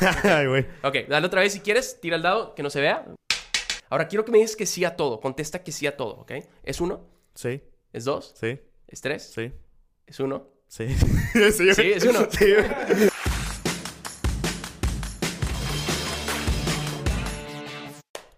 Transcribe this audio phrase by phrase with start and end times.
[0.24, 0.66] Ay, güey.
[0.82, 3.04] Ok, dale otra vez si quieres, tira el dado, que no se vea.
[3.88, 5.20] Ahora quiero que me digas que sí a todo.
[5.20, 6.32] Contesta que sí a todo, ¿ok?
[6.62, 7.06] ¿Es uno?
[7.34, 8.34] Sí, ¿Es dos?
[8.38, 9.30] sí, ¿Es tres?
[9.34, 9.52] sí,
[10.06, 10.46] ¿Es uno?
[10.68, 10.88] sí.
[11.52, 12.26] sí, Sí, es uno.
[12.30, 12.46] Sí.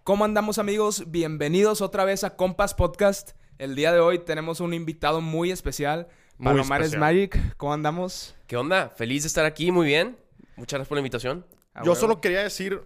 [0.05, 1.11] ¿Cómo andamos amigos?
[1.11, 3.33] Bienvenidos otra vez a Compas Podcast.
[3.59, 6.09] El día de hoy tenemos un invitado muy especial,
[6.39, 7.01] Muy Palomares especial.
[7.01, 7.57] Magic.
[7.57, 8.35] ¿Cómo andamos?
[8.49, 8.89] ¿Qué onda?
[8.91, 10.17] Feliz de estar aquí, muy bien.
[10.63, 11.45] Muchas gracias por la invitación.
[11.75, 12.01] A Yo huevo.
[12.01, 12.81] solo quería decir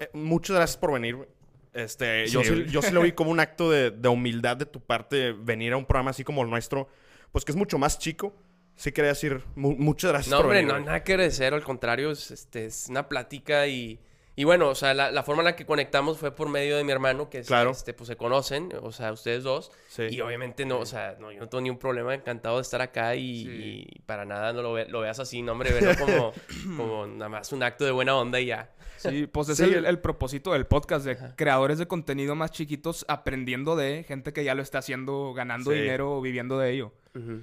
[0.00, 1.28] eh, muchas gracias por venir.
[1.74, 4.80] Este, yo, Sí, yo sí lo vi como un acto de, de humildad de tu
[4.80, 6.88] parte venir a un programa así como el nuestro,
[7.32, 8.34] pues que es mucho más chico.
[8.76, 10.72] Sí quería decir mu- muchas gracias No, por hombre, venir.
[10.72, 14.00] no, nada que agradecer, al contrario, es, este, es una plática y,
[14.34, 16.84] y bueno, o sea, la, la forma en la que conectamos fue por medio de
[16.84, 17.70] mi hermano, que es, Claro.
[17.70, 20.04] este, pues se conocen, o sea, ustedes dos, Sí.
[20.10, 22.80] y obviamente no, o sea, no, yo no tengo ni un problema, encantado de estar
[22.80, 23.86] acá y, Sí.
[23.94, 26.32] y para nada no lo, ve- lo veas así, no, hombre, verlo como,
[26.76, 28.70] como nada más un acto de buena onda y ya.
[28.96, 29.64] Sí, pues es Sí.
[29.64, 34.44] el, el propósito del podcast, de creadores de contenido más chiquitos aprendiendo de gente que
[34.44, 35.78] ya lo está haciendo, ganando Sí.
[35.78, 36.92] dinero o viviendo de ello.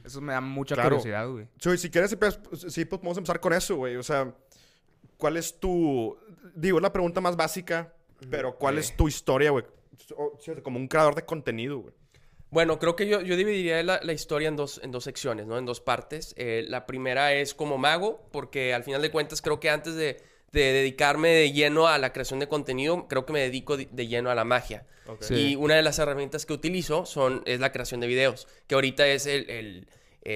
[0.04, 0.90] Eso me da mucha Claro.
[0.92, 1.46] curiosidad, güey.
[1.60, 3.98] Sí, si quieres, sí, pues, sí, pues, podemos empezar con eso, güey.
[3.98, 4.34] O sea,
[5.20, 6.18] ¿cuál es tu...
[6.56, 7.94] Digo, es la pregunta más básica,
[8.32, 9.66] pero ¿cuál es tu historia, güey?
[10.64, 11.94] Como un creador de contenido, güey.
[12.50, 15.60] Bueno, creo que yo, yo dividiría la, la historia en dos, en dos secciones, ¿no?
[15.60, 16.34] En dos partes.
[16.36, 20.20] Eh, la primera es como mago, porque al final de cuentas creo que antes de,
[20.52, 24.08] de dedicarme de lleno a la creación de contenido, creo que me dedico de, de
[24.08, 24.88] lleno a la magia.
[25.20, 25.52] Sí.
[25.52, 29.08] Y una de las herramientas que utilizo son, es la creación de videos, que ahorita
[29.08, 29.88] es el, el-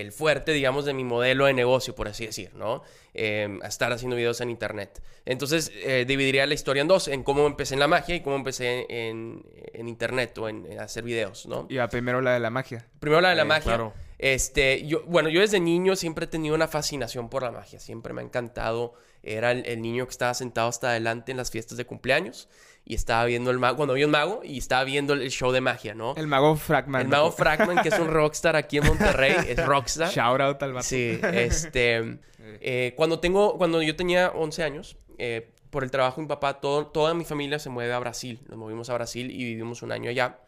[0.02, 2.82] el fuerte, digamos, de mi modelo de negocio, por así decir, ¿no?
[3.14, 5.02] Eh, a estar haciendo videos en internet.
[5.26, 8.36] Entonces, eh, dividiría la historia en dos, en cómo empecé en la magia y cómo
[8.36, 11.68] empecé en, en internet o en, en hacer videos, ¿no?
[11.70, 12.88] Y a primero la de la magia.
[13.00, 13.64] Primero la de la Eh, magia.
[13.64, 13.94] claro.
[14.20, 17.80] Este, yo, bueno, yo desde niño siempre he tenido una fascinación por la magia.
[17.80, 18.94] Siempre me ha encantado.
[19.24, 22.50] Era el, el niño que estaba sentado hasta adelante en las fiestas de cumpleaños
[22.86, 25.62] y estaba viendo el mago, cuando había un mago y estaba viendo el show de
[25.62, 26.16] magia, ¿no?
[26.16, 27.04] El mago Fragman.
[27.04, 30.10] El mago Fragman, que es un rockstar aquí en Monterrey, es rockstar.
[30.10, 30.88] Shout out al vato.
[30.88, 32.20] Sí, este.
[32.40, 36.60] eh, cuando, tengo, cuando yo tenía 11 años, eh, por el trabajo de mi papá,
[36.60, 38.42] todo, toda mi familia se mueve a Brasil.
[38.50, 40.40] Nos movimos a Brasil y vivimos un año allá.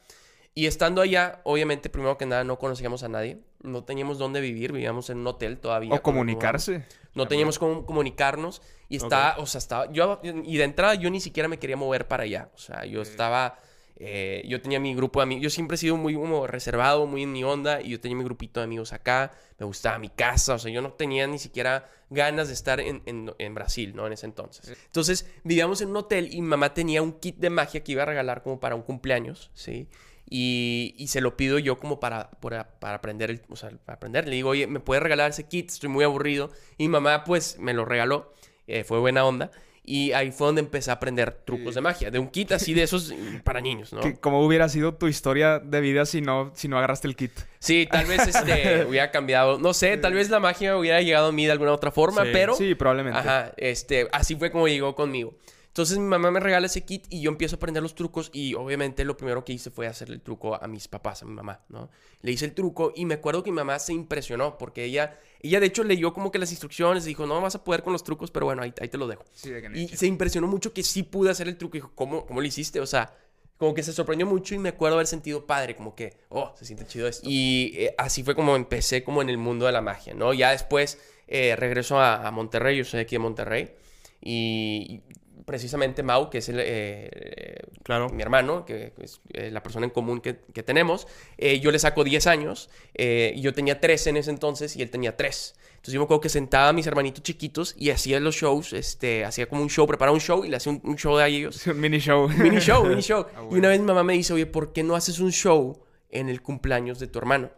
[0.53, 3.39] Y estando allá, obviamente, primero que nada, no conocíamos a nadie.
[3.65, 5.93] No teníamos dónde vivir, vivíamos en un hotel todavía.
[5.93, 6.85] O comunicarse.
[7.15, 11.19] no teníamos cómo comunicarnos y estaba, o sea, estaba, yo, y de entrada yo ni
[11.21, 13.57] siquiera me quería mover para allá, o sea, yo estaba,
[13.97, 17.23] eh, yo tenía mi grupo de amigos, yo siempre he sido muy como reservado, muy
[17.23, 20.55] en mi onda, y yo tenía mi grupito de amigos acá, me gustaba mi casa,
[20.55, 24.05] o sea, yo no tenía ni siquiera ganas de estar en, en- en Brasil, ¿no?
[24.05, 24.77] En ese entonces.
[24.85, 28.03] Entonces, vivíamos en un hotel y mi mamá tenía un kit de magia que iba
[28.03, 29.87] a regalar como para un cumpleaños, ¿sí?
[30.29, 33.97] Y, y se lo pido yo como para, para, para aprender, el- o sea, para
[33.97, 34.27] aprender.
[34.27, 35.69] Le digo, oye, ¿me puedes regalar ese kit?
[35.69, 36.49] Estoy muy aburrido.
[36.77, 38.33] Y mamá, pues, me lo regaló.
[38.67, 39.51] eh, fue buena onda.
[39.87, 42.09] Y ahí fue donde empecé a aprender trucos de magia.
[42.09, 43.13] De un kit así de esos
[43.43, 44.01] para niños, ¿no?
[44.19, 47.31] ¿Cómo hubiera sido tu historia de vida si no, si no agarraste el kit?
[47.59, 49.59] Sí, tal vez este, hubiera cambiado.
[49.59, 52.29] No sé, tal vez la magia hubiera llegado a mí de alguna otra forma, Sí.
[52.33, 52.55] pero...
[52.55, 53.19] Sí, probablemente.
[53.19, 55.35] Ajá, este, así fue como llegó conmigo.
[55.75, 58.53] Entonces mi mamá me regala ese kit y yo empiezo a aprender los trucos y
[58.53, 61.65] obviamente lo primero que hice fue hacerle el truco a mis papás, a mi mamá,
[61.67, 61.89] ¿no?
[62.21, 65.59] Le hice el truco y me acuerdo que mi mamá se impresionó porque ella, ella
[65.59, 68.31] de hecho leyó como que las instrucciones dijo, no vas a poder con los trucos,
[68.31, 69.25] pero bueno, ahí, ahí te lo dejo.
[69.33, 72.25] Sí, de Y se impresionó mucho que sí pude hacer el truco y dijo, ¿cómo,
[72.25, 72.79] cómo lo hiciste?
[72.79, 73.13] O sea,
[73.57, 76.63] como que se sorprendió mucho y me acuerdo haber sentido padre, como que, oh, se
[76.63, 77.27] siente chido esto.
[77.29, 80.33] Y eh, así fue como empecé como en el mundo de la magia, ¿no?
[80.33, 83.73] Ya después eh, regreso a, a Monterrey, yo soy aquí de Monterrey
[84.21, 85.01] y
[85.45, 88.09] precisamente Mau, que es el, eh, Claro.
[88.09, 91.07] mi hermano, que es eh, la persona en común que, que tenemos,
[91.37, 94.81] eh, yo le saco 10 años, eh, y yo tenía 13 en ese entonces y
[94.81, 95.55] él tenía 3.
[95.75, 99.23] Entonces yo me acuerdo que sentaba a mis hermanitos chiquitos y hacía los shows, este,
[99.23, 101.67] hacía como un show, preparaba un show y le hacía un, un show a ellos.
[101.67, 102.27] Un mini show.
[102.27, 103.25] Mini show, mini show.
[103.35, 105.83] Ah, Y una vez mi mamá me dice, oye, ¿por qué no haces un show
[106.09, 107.51] en el cumpleaños de tu hermano?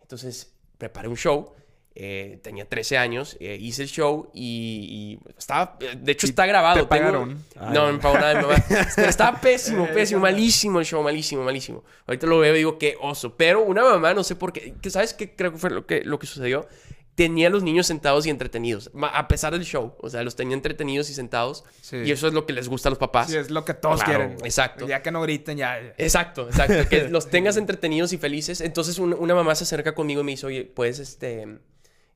[0.00, 1.52] Entonces preparé un show.
[1.98, 6.30] Eh, tenía 13 años, eh, hice el show y, y estaba, eh, de hecho ¿Y
[6.30, 6.74] está grabado.
[6.74, 7.44] te tengo- pagaron?
[7.56, 8.64] no, no me pagó nada mi mamá.
[8.96, 11.82] Pero estaba pésimo, pésimo, malísimo el show, malísimo, malísimo.
[12.06, 13.34] Ahorita lo veo y digo, qué oso.
[13.36, 16.02] Pero una mamá, no sé por qué, que ¿sabes qué creo que fue lo que,
[16.04, 16.68] lo que sucedió?
[17.14, 19.94] Tenía a los niños sentados y entretenidos, a pesar del show.
[20.00, 21.64] O sea, los tenía entretenidos y sentados.
[21.80, 21.96] Sí.
[22.04, 23.30] Y eso es lo que les gusta a los papás.
[23.30, 24.44] Sí, es lo que todos Claro, quieren.
[24.44, 24.86] Exacto.
[24.86, 25.80] Ya que no griten, ya.
[25.80, 25.94] ya.
[25.96, 26.86] Exacto, exacto.
[26.90, 28.60] Que los tengas entretenidos y felices.
[28.60, 31.56] Entonces un- una mamá se acerca conmigo y me dice, oye, ¿puedes este,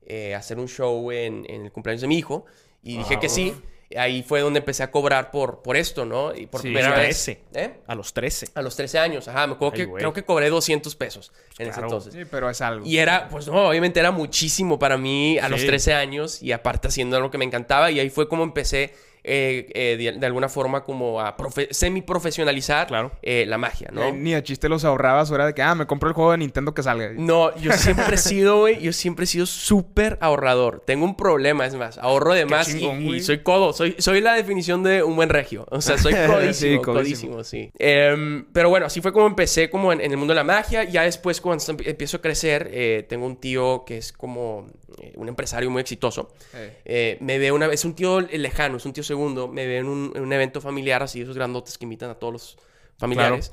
[0.05, 2.45] eh, hacer un show en, en el cumpleaños de mi hijo?
[2.83, 3.53] Y dije que sí.
[3.97, 6.33] Ahí fue donde empecé a cobrar por, por esto, ¿no?
[6.33, 7.01] Y por Sí, primera sí.
[7.01, 7.23] vez.
[7.25, 7.41] 13.
[7.55, 7.73] ¿Eh?
[7.87, 8.47] A los 13.
[8.55, 9.27] A los 13 años.
[9.27, 9.99] Ajá, me acuerdo Ay, que güey.
[9.99, 12.13] creo que cobré 200 pesos en ese entonces.
[12.13, 12.85] Sí, pero es algo.
[12.85, 15.67] Y era, pues no, obviamente era muchísimo para mí a los Sí.
[15.67, 19.69] 13 años y aparte haciendo lo que me encantaba y ahí fue como empecé eh,
[19.73, 23.11] eh, de, de alguna forma como a profe- semi-profesionalizar Claro.
[23.21, 24.03] eh, la magia, ¿no?
[24.03, 26.31] Eh, Ni de chiste los ahorrabas, o era de que, ah, me compro el juego
[26.31, 27.09] de Nintendo que salga.
[27.15, 30.83] No, yo siempre he sido, güey, yo siempre he sido súper ahorrador.
[30.85, 33.19] Tengo un problema, es más, ahorro de más y- chingón, y, güey.
[33.21, 33.73] soy codo.
[33.73, 35.65] Soy, soy la definición de un buen regio.
[35.71, 37.33] O sea, soy codísimo, Sí, codísimo.
[37.35, 37.43] codísimo.
[37.43, 37.71] sí.
[37.79, 40.83] Em, pero bueno, así fue como empecé como en, en el mundo de la magia.
[40.83, 44.67] Ya después, cuando emp- empiezo a crecer, eh, tengo un tío que es como
[45.01, 46.33] eh, un empresario muy exitoso.
[46.53, 49.77] Eh, Eh, me ve una es un tío lejano, es un tío segundo, me ve
[49.77, 52.57] en un, en un evento familiar así, esos grandotes que invitan a todos los
[52.97, 53.51] familiares.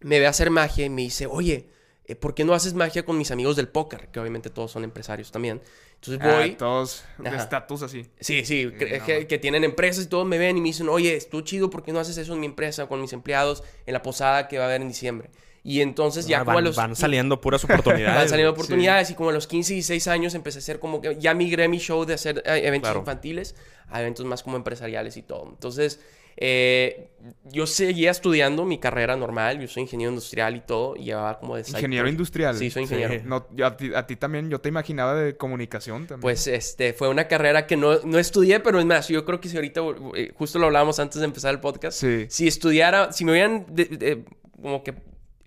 [0.00, 1.68] Me ve hacer magia y me dice, oye,
[2.20, 4.08] ¿por qué no haces magia con mis amigos del póker?
[4.12, 5.60] Que obviamente todos son empresarios también.
[5.96, 6.54] Entonces ah, voy.
[6.54, 8.06] todos de estatus así.
[8.20, 8.78] Sí, sí, no.
[8.78, 11.82] que, que tienen empresas y todos me ven y me dicen, oye, estuvo chido, ¿por
[11.82, 14.64] qué no haces eso en mi empresa con mis empleados en la posada que va
[14.64, 15.30] a haber en diciembre?
[15.62, 16.76] Y entonces ya Ah, como van, a los...
[16.76, 18.14] van saliendo puras oportunidades.
[18.16, 21.00] Van saliendo oportunidades y como a los 15 y 16 años empecé a hacer como
[21.02, 23.00] que ya migré mi show de hacer eh, eventos Claro.
[23.00, 23.54] infantiles
[23.88, 25.48] a eventos más como empresariales y todo.
[25.50, 26.00] Entonces,
[26.42, 27.10] eh,
[27.44, 31.56] yo seguía estudiando mi carrera normal, yo soy ingeniero industrial y todo, y llevaba como
[31.56, 31.62] de...
[31.68, 32.56] Ingeniero industrial.
[32.56, 33.14] Sí, soy ingeniero.
[33.14, 33.20] Sí.
[33.24, 36.22] No, yo a, ti, a ti también, yo te imaginaba de comunicación también.
[36.22, 39.50] Pues este, fue una carrera que no, no estudié, pero es más, yo creo que
[39.50, 39.82] si ahorita,
[40.14, 42.24] eh, justo lo hablábamos antes de empezar el podcast, Sí.
[42.30, 44.24] si estudiara, si me hubieran, de- de-
[44.62, 44.94] como que,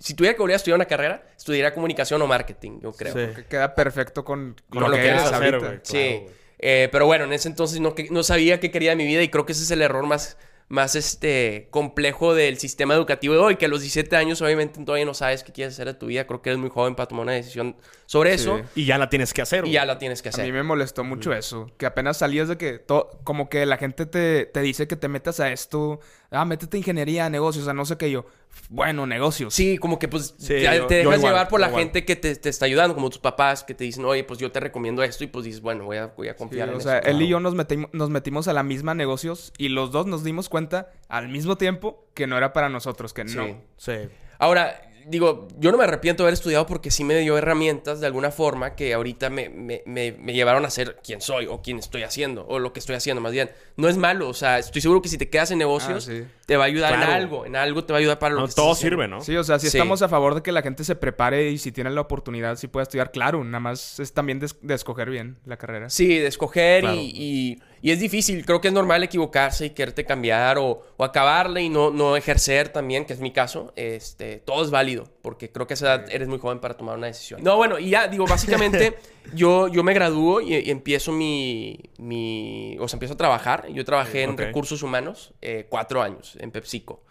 [0.04, 3.14] si tuviera que volver a estudiar una carrera, estudiaría comunicación o marketing, yo creo.
[3.14, 3.34] Sí.
[3.36, 5.68] Que queda perfecto con, Con lo, lo que, eres quieres hacer, ahorita.
[5.68, 5.80] güey.
[5.84, 6.26] Sí.
[6.60, 9.22] Eh, pero bueno, en ese entonces no, que- no sabía qué quería de mi vida
[9.22, 10.38] y creo que ese es el error más,
[10.70, 15.06] más este, complejo del sistema educativo de hoy, que a los 17 años obviamente todavía
[15.06, 17.24] no sabes qué quieres hacer de tu vida, creo que eres muy joven para tomar
[17.24, 17.76] una decisión
[18.06, 18.44] sobre Sí.
[18.44, 20.54] eso Y ya la tienes que hacer, y ya la tienes que A mí hacer.
[20.54, 21.70] me molestó mucho eso.
[21.78, 22.82] Que apenas salías de que...
[23.24, 26.00] como que la gente te, te dice que te metas a esto.
[26.32, 28.26] Ah, métete a ingeniería, negocios, a no sé qué yo.
[28.70, 29.54] Bueno, negocios.
[29.54, 31.84] Sí, como que pues Sí, te, yo- te yo dejas igual, llevar por la igual.
[31.84, 34.52] gente que te, te está ayudando, como tus papás que te dicen, oye, pues yo
[34.52, 36.80] te recomiendo esto y pues dices, bueno, voy a, voy a Sí, confiar en o
[36.80, 37.10] sea, eso.
[37.10, 40.24] él y yo nos, metimos nos metimos a la misma negocios y los dos nos
[40.24, 43.36] dimos cuenta al mismo tiempo que no era para nosotros, que Sí.
[43.38, 43.62] no.
[43.78, 43.94] Sí.
[44.40, 48.08] Ahora, digo, yo no me arrepiento de haber estudiado porque sí me dio herramientas de
[48.08, 51.80] alguna forma que ahorita me, me- me- me llevaron a ser quien soy o quien
[51.80, 53.52] estoy haciendo, o lo que estoy haciendo más bien.
[53.78, 56.24] No es malo, o sea, estoy seguro que si te quedas en negocios, Ah, sí.
[56.46, 57.12] te va a ayudar Claro.
[57.12, 58.96] en algo, en algo te va a ayudar para lo No, que todo haciendo.
[58.98, 59.22] sirve, ¿no?
[59.22, 59.78] Sí, o sea, si Sí.
[59.78, 62.68] estamos a favor de que la gente se prepare y si tiene la oportunidad, sí
[62.68, 63.44] puede estudiar, claro.
[63.44, 65.90] Nada más es también de, de escoger bien la carrera.
[65.90, 66.98] Sí, de escoger Claro.
[66.98, 68.46] y, y- y es difícil.
[68.46, 72.70] Creo que es normal equivocarse y quererte cambiar o, o acabarle y no, no ejercer
[72.70, 73.74] también, que es mi caso.
[73.76, 76.98] Este, todo es válido porque creo que a esa edad eres muy joven para tomar
[76.98, 77.44] una decisión.
[77.44, 78.96] No, bueno, y ya, digo, básicamente
[79.36, 82.78] yo, yo me gradúo y, y empiezo mi, mi...
[82.80, 83.68] O sea, empiezo a trabajar.
[83.70, 87.04] Yo trabajé en recursos humanos eh, cuatro años en PepsiCo.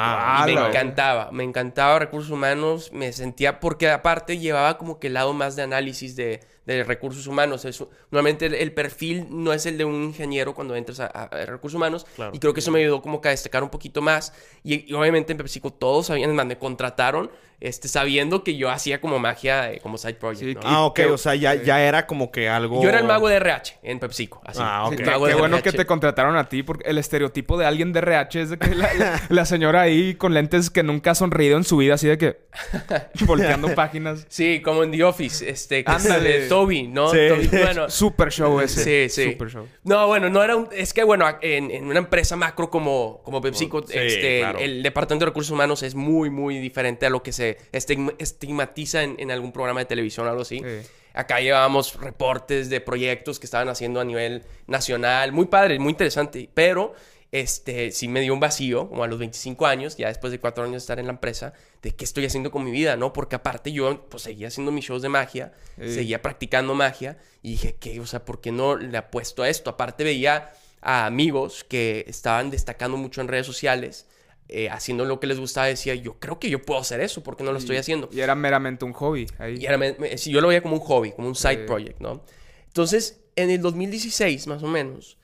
[0.00, 5.00] Ah, Y me la- encantaba, me encantaba recursos humanos, me sentía, porque aparte llevaba como
[5.00, 6.40] que el lado más de análisis de,
[6.76, 7.64] de recursos humanos.
[7.64, 11.24] Eso, normalmente el, el perfil no es el de un ingeniero cuando entras a, a-
[11.24, 12.06] a recursos humanos.
[12.14, 12.32] Claro.
[12.34, 14.32] Y creo que eso me ayudó como que a destacar un poquito más.
[14.62, 18.70] Y, y obviamente en PepsiCo todos sabían, es más, me contrataron este, sabiendo que yo
[18.70, 20.42] hacía como magia, eh, como side project.
[20.44, 20.60] Sí, ¿no?
[20.64, 21.00] Ah, ok.
[21.10, 22.82] O sea, ya, ya era como que algo...
[22.82, 24.40] Yo era el mago de RH en PepsiCo.
[24.44, 24.60] Así.
[24.62, 24.92] Ah, ok.
[24.92, 27.66] Sí, qué mago qué de bueno que te contrataron a ti, porque el estereotipo de
[27.66, 31.10] alguien de RH es de que la, la- la señora ahí con lentes que nunca
[31.10, 32.38] ha sonreído en su vida, así de que
[33.26, 34.26] volteando páginas.
[34.28, 36.46] Sí, como en The Office, este, que Ándale.
[36.48, 37.10] Toby, ¿no?
[37.10, 37.18] Sí.
[37.28, 39.08] Toby, bueno, Super show ese.
[39.08, 39.32] Sí, sí.
[39.32, 39.66] Super show.
[39.84, 40.68] No, bueno, no era un...
[40.72, 44.58] Es que, bueno, en, en una empresa macro como, como PepsiCo, Sí, este, claro.
[44.58, 49.02] el departamento de recursos humanos es muy, muy diferente a lo que se estigma- estigmatiza
[49.02, 50.58] en, en algún programa de televisión o algo así.
[50.58, 50.88] Sí.
[51.14, 55.32] Acá llevábamos reportes de proyectos que estaban haciendo a nivel nacional.
[55.32, 56.48] Muy padre, muy interesante.
[56.54, 56.94] Pero
[57.32, 60.64] este, sí me dio un vacío, como a los 25 años, ya después de cuatro
[60.64, 61.52] años de estar en la empresa,
[61.82, 63.12] de qué estoy haciendo con mi vida, ¿no?
[63.12, 65.92] Porque aparte yo, pues, seguía haciendo mis shows de magia, Sí.
[65.94, 68.00] seguía practicando magia, y dije, ¿qué?
[68.00, 69.68] O sea, ¿por qué no le apuesto a esto?
[69.70, 74.06] Aparte veía a amigos que estaban destacando mucho en redes sociales,
[74.48, 77.36] eh, haciendo lo que les gustaba, decía, yo creo que yo puedo hacer eso, ¿por
[77.36, 78.08] qué no lo estoy haciendo?
[78.10, 79.58] Y era meramente un hobby ahí.
[79.60, 79.78] Y era,
[80.16, 82.24] sí, yo lo veía como un hobby, como un side project, ¿no?
[82.66, 85.18] Entonces, en el 2016, más o menos,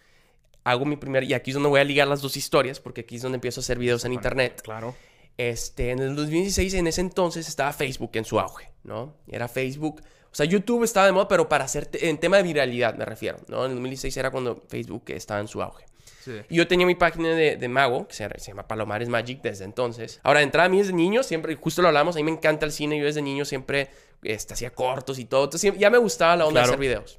[0.63, 1.25] hago mi primer...
[1.25, 3.61] Y aquí es donde voy a ligar las dos historias, porque aquí es donde empiezo
[3.61, 4.61] a hacer videos en internet.
[4.63, 4.95] Claro.
[5.39, 9.17] Este, en el 2016, en ese entonces, estaba Facebook en su auge, ¿no?
[9.27, 10.03] Era Facebook...
[10.31, 11.89] O sea, YouTube estaba de moda, pero para hacer...
[11.93, 13.65] en tema de viralidad, me refiero, ¿no?
[13.65, 15.87] En el 2016 era cuando Facebook estaba en su auge.
[16.25, 16.41] Sí.
[16.49, 19.65] Y yo tenía mi página de, de mago, que se, se llama Palomares Magic desde
[19.65, 20.21] entonces.
[20.23, 22.65] Ahora, de entrada a mí desde niño, siempre, justo lo hablamos, a mí me encanta
[22.65, 23.91] el cine, yo desde niño siempre
[24.23, 25.45] este, hacía cortos y todo.
[25.45, 26.69] Entonces ya me gustaba la onda Claro.
[26.69, 27.19] de hacer videos.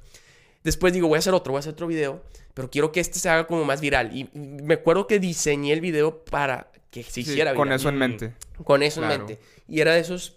[0.64, 3.20] Después digo, voy a hacer otro, voy a hacer otro video, pero quiero que este
[3.20, 4.10] se haga como más viral.
[4.16, 7.78] Y me acuerdo que diseñé el video para que se Sí, hiciera con viral.
[7.78, 8.32] eso en mente.
[8.64, 9.14] Con eso Claro.
[9.14, 9.38] en mente.
[9.68, 10.36] Y era de esos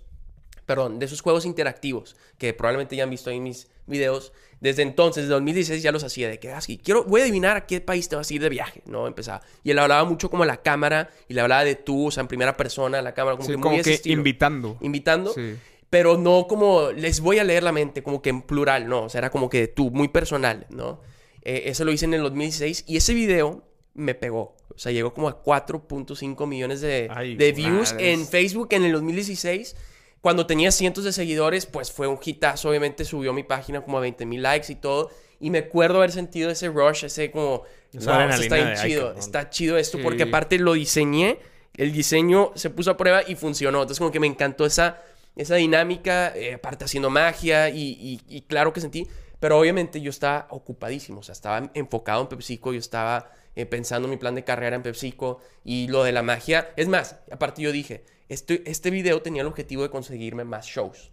[0.70, 4.34] perdón, de esos juegos interactivos que probablemente ya han visto ahí en mis videos.
[4.62, 7.66] Desde entonces, desde 2016 ya los hacía de que así, quiero, voy a adivinar a
[7.66, 9.08] qué país te vas a ir de viaje, ¿no?
[9.08, 9.42] Empezaba.
[9.64, 12.22] Y él hablaba mucho como a la cámara y le hablaba de tú, o sea,
[12.22, 14.20] en primera persona, la cámara, como Sí, que muy como ese que estilo.
[14.20, 14.78] invitando.
[14.82, 15.34] Invitando.
[15.34, 15.56] Sí.
[15.90, 19.06] Pero no como les voy a leer la mente, como que en plural, no.
[19.06, 21.02] O sea, era como que tú, muy personal, ¿no?
[21.42, 23.64] Eh, eso lo hice en el 2016 y ese video
[23.96, 24.56] me pegó.
[24.70, 28.20] O sea, llegó como a 4.5 millones de, Ay, de views madres.
[28.20, 29.76] en Facebook en el 2016.
[30.22, 32.70] Cuando tenía cientos de seguidores, pues fue un hitazo.
[32.70, 35.10] Obviamente subió mi página como a 20 mil likes y todo.
[35.40, 37.64] Y me acuerdo haber sentido ese rush, ese como...
[37.94, 39.20] Esa "Wow, adrenalina está bien de, "Ay, chido, cabrón".
[39.20, 39.98] está chido esto.
[39.98, 40.04] Sí.
[40.04, 41.40] Porque aparte lo diseñé,
[41.78, 43.80] el diseño se puso a prueba y funcionó.
[43.82, 45.02] Entonces como que me encantó esa,
[45.38, 49.08] esa dinámica, eh, aparte haciendo magia y, y- y claro que sentí,
[49.40, 54.08] pero obviamente yo estaba ocupadísimo, o sea, estaba enfocado en PepsiCo, yo estaba eh, pensando
[54.08, 56.72] en mi plan de carrera en PepsiCo y lo de la magia.
[56.76, 61.12] Es más, aparte yo dije, este, este video tenía el objetivo de conseguirme más shows.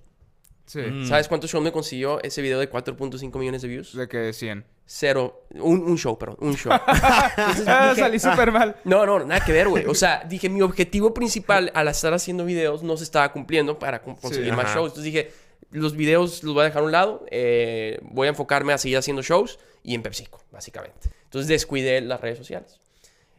[0.67, 0.81] Sí.
[0.81, 1.07] Mm.
[1.07, 3.95] ¿Sabes cuántos shows me consiguió ese video de 4.5 millones de views?
[3.97, 4.65] De que 100.
[4.85, 6.73] Cero, un, un show, perdón, un show.
[7.37, 8.77] Entonces Ah, dije, salí súper mal.
[8.85, 9.87] no, no, nada que ver, güey.
[9.87, 14.03] O sea, dije, mi objetivo principal al estar haciendo videos no se estaba cumpliendo para
[14.03, 14.75] con- conseguir más ajá.
[14.75, 14.91] shows.
[14.93, 15.31] Entonces dije,
[15.71, 18.99] los videos los voy a dejar a un lado, eh, voy a enfocarme a seguir
[18.99, 21.11] haciendo shows y en PepsiCo, básicamente.
[21.25, 22.81] Entonces descuidé las redes sociales.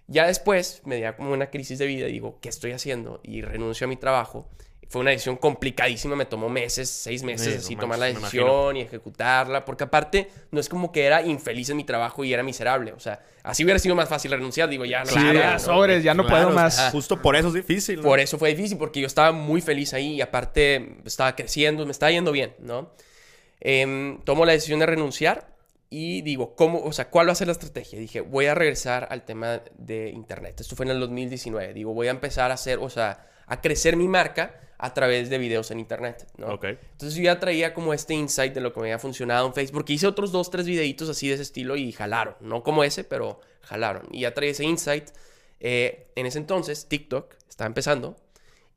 [0.07, 3.19] Ya después me dio como una crisis de vida y digo, ¿qué estoy haciendo?
[3.23, 4.47] Y renuncio a mi trabajo.
[4.89, 8.77] Fue una decisión complicadísima, me tomó meses, seis meses Sí, así no tomar la decisión
[8.77, 12.41] y ejecutarla, porque aparte no es como que era infeliz en mi trabajo y era
[12.41, 15.59] miserable, o sea, así hubiera sido más fácil renunciar, digo, ya no Sí, ya, ¿no?
[15.59, 16.79] sobres, ya no Claro, puedo más.
[16.79, 16.91] ajá.
[16.91, 17.97] Justo por eso es difícil.
[17.97, 18.03] ¿no?
[18.03, 21.91] Por eso fue difícil, porque yo estaba muy feliz ahí y aparte estaba creciendo, me
[21.91, 22.93] estaba yendo bien, ¿no?
[23.59, 25.49] Em, tomo la decisión de renunciar
[25.89, 26.79] y digo, ¿cómo?
[26.83, 27.97] O sea, ¿cuál va a ser la estrategia?
[27.99, 30.59] Dije, voy a regresar al tema de Internet.
[30.59, 31.73] Esto fue en el 2019.
[31.73, 35.37] Digo, voy a empezar a hacer, o sea, a crecer mi marca a través de
[35.37, 36.47] videos en Internet, ¿no?
[36.53, 36.65] Ok.
[36.65, 39.85] Entonces yo ya traía como este insight de lo que me había funcionado en Facebook.
[39.87, 42.35] Hice otros dos, tres videitos así de ese estilo y jalaron.
[42.41, 44.03] No como ese, pero jalaron.
[44.11, 45.05] Y ya traía ese insight.
[45.59, 48.17] Eh, en ese entonces, TikTok estaba empezando.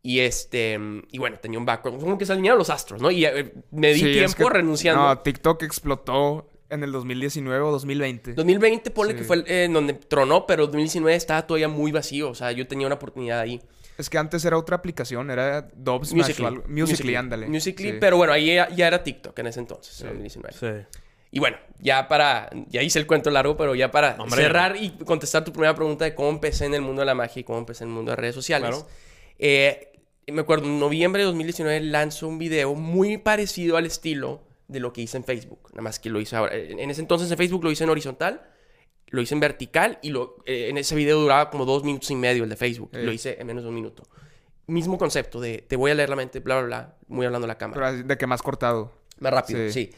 [0.03, 0.79] Y este,
[1.11, 2.01] y bueno, tenía un background.
[2.01, 3.11] Como que se alinearon los astros, ¿no?
[3.11, 5.03] Y eh, me di Sí, es tiempo que- renunciando.
[5.03, 8.35] No, TikTok explotó en el 2019 o 2020.
[8.35, 9.19] 2020, ponle Sí.
[9.19, 12.31] que fue el, eh, en donde tronó, pero 2019 estaba todavía muy vacío.
[12.31, 13.61] O sea, yo tenía una oportunidad ahí.
[13.99, 16.45] Es que antes era otra aplicación, era Dubsmash Musical.ly.
[16.45, 16.65] o algo.
[16.69, 17.47] Musical.ly, ándale.
[17.49, 17.97] Musical.ly, Sí.
[18.01, 20.57] pero bueno, ahí ya, ya era TikTok en ese entonces, en 2019.
[20.59, 20.99] Sí.
[21.33, 24.41] Y bueno, ya para, ya hice el cuento largo, pero ya para Hombre.
[24.43, 27.41] cerrar y contestar tu primera pregunta de cómo empecé en el mundo de la magia
[27.41, 28.71] y cómo empecé en el mundo de redes sociales.
[28.71, 28.87] Claro.
[29.39, 29.93] Eh,
[30.27, 34.93] me acuerdo, en noviembre de 2019 lanzo un video muy parecido al estilo de lo
[34.93, 35.69] que hice en Facebook.
[35.71, 36.55] Nada más que lo hice ahora.
[36.55, 38.43] En ese entonces en Facebook lo hice en horizontal,
[39.09, 42.17] lo hice en vertical y lo, eh, en ese video duraba como dos minutos y
[42.17, 42.91] medio el de Facebook.
[42.93, 43.03] Eh.
[43.03, 44.05] Lo hice en menos de un minuto.
[44.67, 47.49] Mismo concepto de te voy a leer la mente, bla, bla, bla, muy hablando a
[47.49, 47.91] la cámara.
[47.91, 48.93] Pero de que más cortado.
[49.19, 49.87] Más rápido, sí.
[49.87, 49.91] Sí.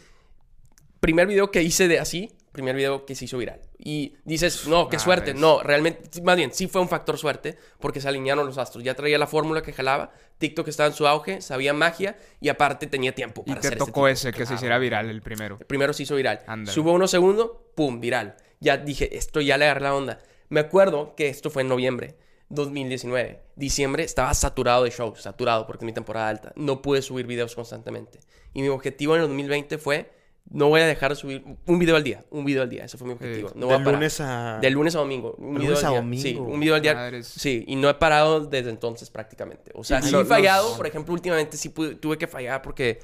[1.00, 3.60] Primer video que hice de así, primer video que se hizo viral.
[3.78, 5.34] Y dices, no, qué Ah, suerte.
[5.34, 8.84] No, realmente, más bien, sí fue un factor suerte porque se alinearon los astros.
[8.84, 12.86] Ya traía la fórmula que jalaba, TikTok estaba en su auge, sabía magia y aparte
[12.86, 15.56] tenía tiempo Y para te hacer este tocó ese, que se hiciera viral el primero.
[15.58, 16.40] El primero se hizo viral.
[16.46, 16.72] Ándale.
[16.74, 18.36] Subo unos segundos, pum, viral.
[18.60, 20.18] Ya dije, esto ya le agarré la onda.
[20.48, 22.16] Me acuerdo que esto fue en noviembre
[22.50, 23.40] 2019.
[23.56, 26.52] Diciembre estaba saturado de shows, saturado porque mi temporada alta.
[26.54, 28.20] No pude subir videos constantemente.
[28.52, 30.12] Y mi objetivo en el 2020 fue,
[30.50, 32.84] no voy a dejar de subir un video al día, un video al día.
[32.84, 33.50] Ese fue mi objetivo.
[33.54, 33.94] No voy de a parar.
[33.94, 34.58] lunes a...
[34.60, 35.34] De lunes a domingo.
[35.38, 36.00] Un De video lunes al a día.
[36.00, 36.22] domingo.
[36.22, 36.94] Sí, un video al día.
[36.94, 37.26] Madres.
[37.26, 39.70] Sí, y no he parado desde entonces prácticamente.
[39.74, 40.68] O sea, sí he fallado.
[40.68, 43.00] los- Por ejemplo, últimamente sí pude- tuve que fallar porque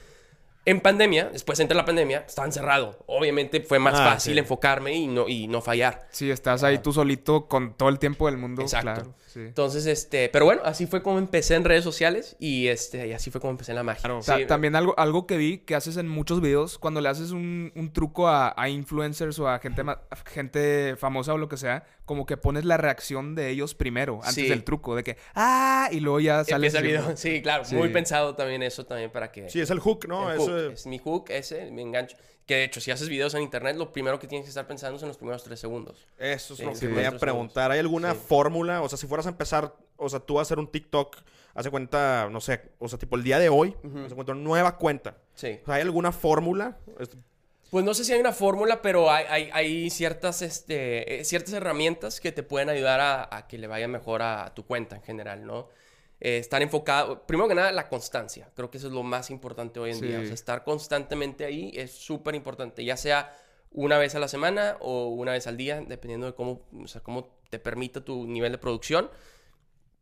[0.71, 2.99] en pandemia, después entra la pandemia, estaba encerrado.
[3.07, 4.39] Obviamente fue más Ah, fácil sí.
[4.39, 6.07] enfocarme y no, y no fallar.
[6.11, 8.63] Sí, estás ahí tú solito con todo el tiempo del mundo.
[8.63, 8.93] Exacto.
[8.95, 9.41] Claro, sí.
[9.41, 13.31] Entonces, este, pero bueno, así fue como empecé en redes sociales y este, y así
[13.31, 14.01] fue como empecé en la magia.
[14.03, 14.21] Claro.
[14.23, 17.31] Sí, Ta- también algo, algo que vi que haces en muchos videos, cuando le haces
[17.31, 19.83] un, un truco a, a influencers o a gente,
[20.27, 24.35] gente famosa o lo que sea, como que pones la reacción de ellos primero, antes
[24.35, 24.49] Sí.
[24.49, 27.17] del truco, de que, ah, y luego ya sale Empieza el video.
[27.17, 27.75] Sí, claro, Sí.
[27.75, 29.51] muy pensado también eso también para que...
[29.51, 30.31] Sí, es el hook, ¿no?
[30.31, 32.17] el Eso- es mi hook, ese, mi engancho.
[32.47, 34.97] Que de hecho, si haces videos en internet, lo primero que tienes que estar pensando
[34.97, 36.07] es en los primeros tres segundos.
[36.19, 37.71] Eso es Sí, lo que voy a preguntar.
[37.71, 38.21] ¿Hay alguna Sí.
[38.27, 38.81] fórmula?
[38.83, 41.17] O sea, si fueras a empezar, o sea, tú vas a hacer un TikTok,
[41.55, 43.99] hace cuenta, no sé, o sea, tipo el día de hoy, Ujú.
[44.07, 45.19] hace cuenta, nueva cuenta.
[45.35, 45.59] Sí.
[45.63, 46.79] O sea, ¿Hay alguna fórmula?
[46.99, 47.11] Es-
[47.71, 51.53] Pues no sé si hay una fórmula, pero hay, hay, hay ciertas, este, eh, ciertas
[51.53, 54.97] herramientas que te pueden ayudar a, a que le vaya mejor a, a tu cuenta
[54.97, 55.69] en general, ¿no?
[56.21, 58.51] Eh, estar enfocado, primero que nada, la constancia.
[58.57, 60.07] Creo que eso es lo más importante hoy en Sí.
[60.07, 60.19] día.
[60.21, 63.33] O sea, estar constantemente ahí es súper importante, ya sea
[63.71, 67.03] una vez a la semana o una vez al día, dependiendo de cómo, o sea,
[67.03, 69.11] cómo te permita tu nivel de producción,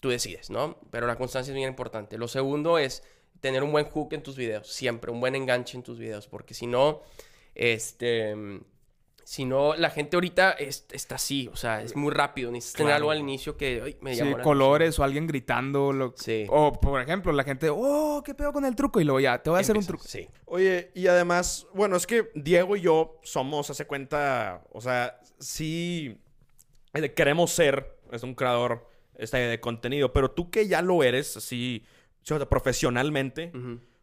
[0.01, 0.79] tú decides, ¿no?
[0.91, 2.17] Pero la constancia es bien importante.
[2.17, 3.03] Lo segundo es
[3.41, 6.55] tener un buen hook en tus videos, siempre, un buen enganche en tus videos, porque
[6.55, 7.03] si no,
[7.55, 8.35] este,
[9.29, 12.91] si no, la gente ahorita es- está así, o sea, es muy rápido, necesitas tener
[12.91, 12.97] Claro.
[12.97, 15.93] algo al inicio que ay, me Sí, llamó colores o alguien gritando.
[15.93, 16.47] lo- Sí.
[16.49, 19.01] O, por ejemplo, la gente, oh, ¿qué pedo con el truco?
[19.01, 20.05] Y luego ya, te voy a hacer un truco.
[20.07, 20.29] Sí.
[20.45, 26.21] Oye, y además, bueno, es que Diego y yo somos, hace cuenta, o sea, sí
[26.95, 31.37] eh, queremos ser, es un creador este, de contenido, pero tú que ya lo eres,
[31.37, 31.85] así,
[32.23, 33.51] o sea, profesionalmente,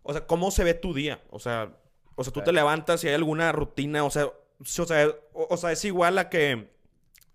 [0.03, 1.23] o sea, ¿cómo se ve tu día?
[1.29, 1.71] O sea,
[2.15, 4.27] o sea, tú te levantas y hay alguna rutina, o sea,
[4.63, 6.67] o sea, o, o sea, es igual a que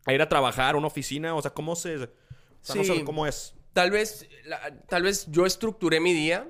[0.07, 1.99] a ir a trabajar a una oficina, o sea, ¿cómo se, o
[2.63, 2.97] sea, no Sí.
[2.99, 3.55] sé cómo es?
[3.73, 6.49] Tal vez, la- tal vez yo estructuré mi día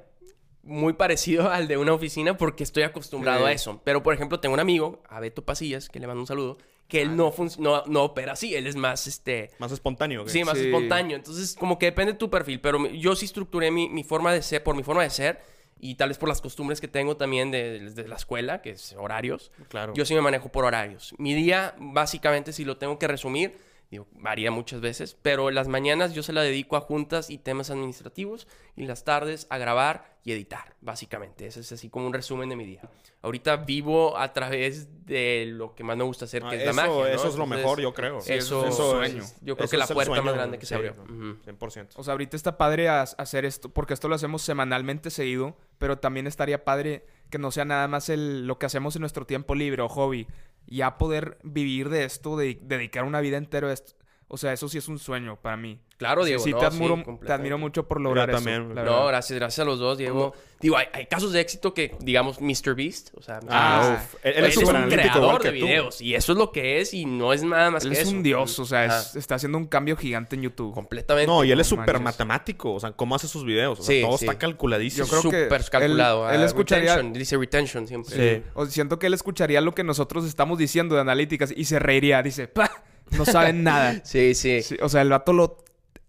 [0.62, 3.46] muy parecido al de una oficina porque estoy acostumbrado Sí.
[3.46, 3.80] a eso.
[3.84, 6.58] Pero, por ejemplo, tengo un amigo, a Beto Pasillas, que le mando un saludo,
[6.88, 8.54] que él no, func- no, no opera así.
[8.54, 9.50] Él es más, este...
[9.58, 10.24] Más espontáneo.
[10.24, 10.30] ¿qué?
[10.30, 10.66] Sí, más Sí.
[10.66, 11.16] espontáneo.
[11.16, 12.60] Entonces, como que depende de tu perfil.
[12.60, 15.40] Pero yo sí estructuré mi, mi forma de ser, por mi forma de ser.
[15.80, 18.94] Y tal vez por las costumbres que tengo también de, de la escuela, que es
[18.98, 19.52] horarios.
[19.68, 19.94] Claro.
[19.94, 21.14] Yo sí me manejo por horarios.
[21.18, 23.58] Mi día, básicamente, si lo tengo que resumir,
[23.90, 27.70] digo, varía muchas veces, pero las mañanas yo se la dedico a juntas y temas
[27.70, 31.46] administrativos y las tardes a grabar y editar, básicamente.
[31.46, 32.82] Ese es así como un resumen de mi día.
[33.22, 36.66] Ahorita vivo a través de lo que más me gusta hacer, que Ah, es eso,
[36.66, 36.92] la magia.
[36.92, 37.06] ¿no?
[37.06, 38.18] eso es lo Entonces, mejor, yo creo.
[38.18, 39.24] Eso, eso es el sueño.
[39.40, 40.94] Yo creo Eso que la puerta más grande que se abrió.
[40.94, 41.38] no, Ujú.
[41.46, 41.88] 100%.
[41.96, 46.26] O sea, ahorita está padre hacer esto, porque esto lo hacemos semanalmente seguido, pero también
[46.26, 49.80] estaría padre que no sea nada más el, lo que hacemos en nuestro tiempo libre
[49.82, 50.26] o hobby.
[50.66, 53.94] Ya poder vivir de esto, de dedicar una vida entera a esto.
[54.30, 55.80] O sea, eso sí es un sueño para mí.
[55.96, 56.40] Claro, Diego.
[56.44, 58.44] sí, no, te, admiro, te admiro mucho por lograr Yo eso.
[58.44, 58.74] también.
[58.74, 60.32] la No, gracias, gracias a los dos, Diego.
[60.60, 62.74] Digo, hay, hay casos de éxito que, digamos, Mr.
[62.76, 64.14] Beast, o sea, Ah, uf.
[64.22, 65.54] Él, él es es súper un creador de tú.
[65.54, 68.02] videos y eso es lo que es y no es nada más Él que es
[68.02, 68.10] eso.
[68.16, 70.72] un dios, o sea, es- está haciendo un cambio gigante en YouTube.
[70.74, 71.26] completamente.
[71.26, 72.74] No, y él es súper matemático.
[72.74, 73.80] O sea, cómo hace sus videos.
[73.80, 74.26] O sea, Sí, todo sí.
[74.26, 75.06] está calculadísimo.
[75.06, 76.30] Yo creo que súper él- calculado.
[76.30, 78.36] él Ah, escucharía- retention, dice retention siempre.
[78.36, 78.42] Sí.
[78.54, 82.22] O siento que él escucharía lo que nosotros estamos diciendo de analíticas y se reiría.
[82.22, 82.70] Dice, ¡pah!
[83.16, 84.00] No saben nada.
[84.04, 84.62] Sí, sí.
[84.62, 85.56] Sí, o sea, el vato lo...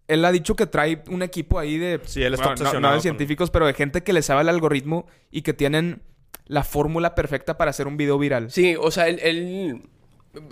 [0.08, 2.00] Él ha dicho que trae un equipo ahí de...
[2.06, 4.50] Sí, él está bueno, no- de con- científicos, pero de gente que le sabe el
[4.50, 6.02] algoritmo y que tienen
[6.46, 8.50] la fórmula perfecta para hacer un video viral.
[8.50, 9.84] Sí, o sea, él, él-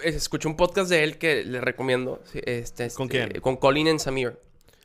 [0.04, 2.22] escuché un podcast de él que le recomiendo.
[2.32, 3.42] sí, Este, ¿Con este, quién?
[3.42, 4.28] Con Colin and Samir.
[4.30, 4.38] ¿Lo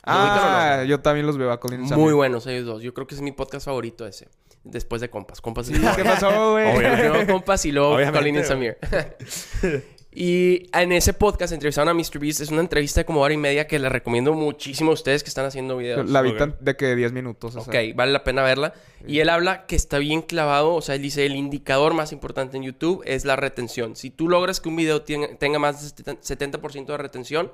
[0.05, 1.87] Ah, yo también los veo a Colin?
[1.87, 2.03] Samir.
[2.03, 2.81] Muy buenos ellos dos.
[2.81, 4.27] Yo creo que es mi podcast favorito ese.
[4.63, 5.39] Después de Compas.
[5.39, 6.73] Compas Sí, ¿Qué pasó, güey?
[6.77, 8.77] Primero Compas y luego Obviamente, Colin and Samir.
[10.15, 12.19] y en ese podcast entrevistaron a Mr.
[12.19, 12.41] Beast.
[12.41, 15.29] Es una entrevista de como hora y media que les recomiendo muchísimo a ustedes que
[15.29, 16.09] están haciendo videos.
[16.09, 17.55] La vi de que 10 minutos.
[17.55, 17.71] o sea.
[17.71, 18.73] Ok, vale la pena verla.
[19.07, 22.57] Y él habla que está bien clavado, o sea, él dice, el indicador más importante
[22.57, 23.95] en YouTube es la retención.
[23.95, 27.51] Si tú logras que un video tenga, tenga más de 70% de retención,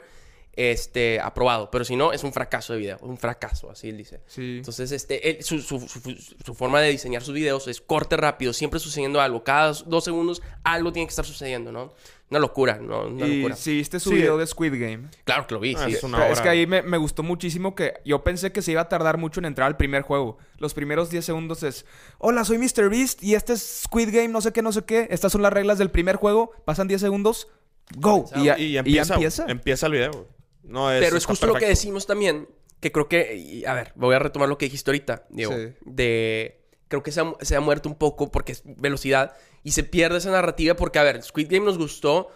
[0.59, 1.71] este, aprobado.
[1.71, 4.19] Pero si no, es un fracaso de video, un fracaso, así él dice.
[4.27, 4.57] Sí.
[4.57, 8.51] Entonces, este, él- su, su- su- su forma de diseñar sus videos es corte rápido,
[8.51, 9.43] siempre sucediendo algo.
[9.43, 11.93] Cada dos segundos algo tiene que estar sucediendo, ¿no?
[12.29, 13.07] Una locura, ¿no?
[13.07, 13.55] Una y locura.
[13.55, 14.17] si viste su Sí.
[14.17, 15.07] video de Squid Game.
[15.23, 15.93] Claro que lo vi, Ah, sí.
[15.93, 16.29] es una hora.
[16.29, 19.17] Es que ahí me, me gustó muchísimo que yo pensé que se iba a tardar
[19.17, 20.37] mucho en entrar al primer juego.
[20.57, 21.85] Los primeros 10 segundos es,
[22.19, 22.89] hola, soy Mr.
[22.89, 25.07] Beast y este es Squid Game, no sé qué, no sé qué.
[25.09, 26.51] Estas son las reglas del primer juego.
[26.65, 27.47] Pasan 10 segundos,
[27.95, 28.25] go.
[28.35, 29.45] Y ya, Y, y ya empieza, empieza.
[29.47, 30.27] empieza el video.
[30.69, 30.81] Güey.
[30.83, 32.47] No, es, Pero es justo lo que decimos también,
[32.79, 35.73] que creo que, y, a ver, voy a retomar lo que dijiste ahorita, Diego, Sí.
[35.81, 39.83] de, creo que se ha, se ha muerto un poco porque es velocidad y se
[39.83, 42.29] pierde esa narrativa porque, a ver, Squid Game nos gustó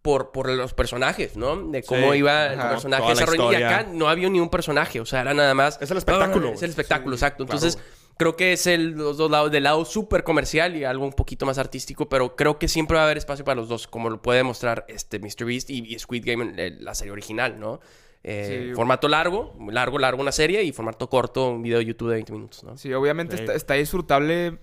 [0.00, 1.54] por, por los personajes, ¿no?
[1.70, 3.52] De cómo Sí, iba el personaje desarrollando.
[3.52, 5.78] Y acá no había ni un personaje, o sea, era nada más...
[5.80, 7.44] Es el espectáculo, Ah, es el espectáculo, Sí, exacto.
[7.44, 7.78] Entonces.
[8.18, 11.46] Creo que es el, los dos lados, del lado súper comercial y algo un poquito
[11.46, 14.20] más artístico, pero creo que siempre va a haber espacio para los dos, como lo
[14.22, 15.44] puede demostrar este Mr.
[15.44, 17.80] Beast y, y Squid Game, la serie original, ¿no?
[18.24, 18.74] Eh, Sí.
[18.76, 22.32] Formato largo, largo, largo una serie y formato corto, un video de YouTube de 20
[22.32, 22.76] minutos, ¿no?
[22.78, 23.42] Sí, obviamente Sí.
[23.42, 24.58] está, está disfrutable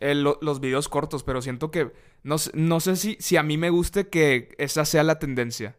[0.00, 3.58] lo- los videos cortos, pero siento que no, sé- no sé si, si a mí
[3.58, 5.76] me guste que esa sea la tendencia.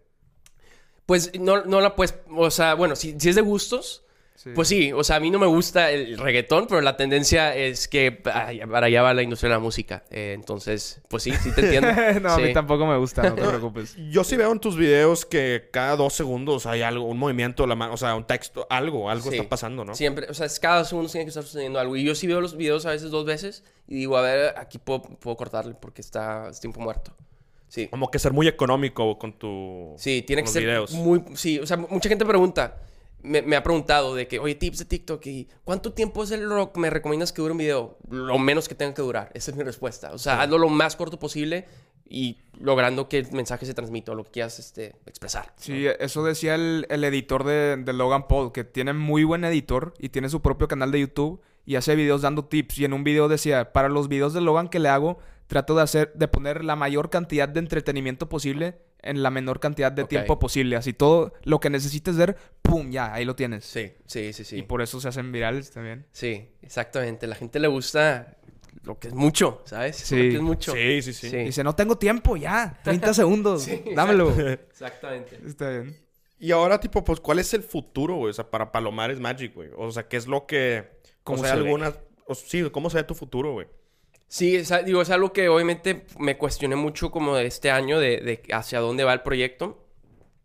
[1.05, 4.04] Pues no, no la puedes, o sea, bueno, si, si es de gustos,
[4.35, 4.51] Sí.
[4.53, 7.87] pues sí, o sea, a mí no me gusta el reggaetón, pero la tendencia es
[7.87, 8.21] que
[8.53, 10.03] ya- para allá va la industria de la música.
[10.11, 11.87] Eh, entonces, pues sí, sí te entiendo.
[12.21, 13.95] no, a mí tampoco me gusta, no te preocupes.
[14.11, 17.75] Yo sí veo en tus videos que cada dos segundos hay algo, un movimiento la
[17.75, 19.37] mano, o sea, un texto, algo, algo Sí.
[19.37, 19.95] está pasando, ¿no?
[19.95, 21.95] Siempre, o sea, es cada segundo tiene que estar sucediendo algo.
[21.95, 24.77] Y yo sí veo los videos a veces dos veces y digo, a ver, aquí
[24.79, 27.15] puedo, puedo cortarle porque está es tiempo muerto.
[27.69, 27.87] Sí.
[27.87, 29.95] Como que ser muy económico con tu.
[29.97, 30.91] Sí, tiene con que los ser videos.
[30.91, 31.23] muy...
[31.35, 32.77] Sí, o sea, mucha gente pregunta,
[33.25, 36.47] me, me ha preguntado de que, oye, tips de TikTok y ¿cuánto tiempo es el
[36.73, 37.97] que me recomiendas que dure un video?
[38.09, 39.31] Lo menos que tenga que durar.
[39.33, 40.11] Esa es mi respuesta.
[40.13, 41.65] O sea, hazlo lo más corto posible
[42.07, 45.53] y logrando que el mensaje se transmita o lo que quieras este, expresar.
[45.57, 49.93] Sí, eso decía el, el editor de, de Logan Paul, que tiene muy buen editor
[49.97, 52.79] y tiene su propio canal de YouTube y hace videos dando tips.
[52.79, 55.81] Y en un video decía, para los videos de Logan que le hago, trato de
[55.83, 60.39] hacer, de poner la mayor cantidad de entretenimiento posible en la menor cantidad de tiempo
[60.39, 60.75] posible.
[60.75, 62.89] Así todo lo que necesites ver, ¡pum!
[62.91, 63.63] Ya, ahí lo tienes.
[63.65, 64.57] Sí, sí, sí, sí.
[64.57, 66.07] Y por eso se hacen virales también.
[66.11, 67.27] Sí, exactamente.
[67.27, 68.37] La gente le gusta
[68.83, 69.95] lo que es mucho, ¿sabes?
[69.95, 70.15] Sí.
[70.15, 70.73] Lo que es mucho.
[70.73, 71.29] Sí, sí, sí.
[71.29, 71.37] Sí.
[71.37, 72.79] Dice, no tengo tiempo, ya.
[72.83, 73.63] 30 segundos.
[73.63, 74.29] Sí, Dámelo.
[74.69, 75.39] Exactamente.
[75.45, 75.97] Está bien.
[76.37, 78.31] Y ahora, tipo, pues, ¿cuál es el futuro, güey?
[78.31, 79.69] O sea, para Palomares Magic, güey.
[79.77, 80.89] O sea, ¿qué es lo que...
[81.23, 81.65] ¿Cómo o sea, se ve?
[81.65, 81.99] algunas...
[82.27, 83.67] o- sí, ¿cómo se ve tu futuro, güey?
[84.27, 88.41] Sí, es, digo, es algo que obviamente me cuestioné mucho como de este año, de,
[88.51, 89.85] hacia dónde va el proyecto.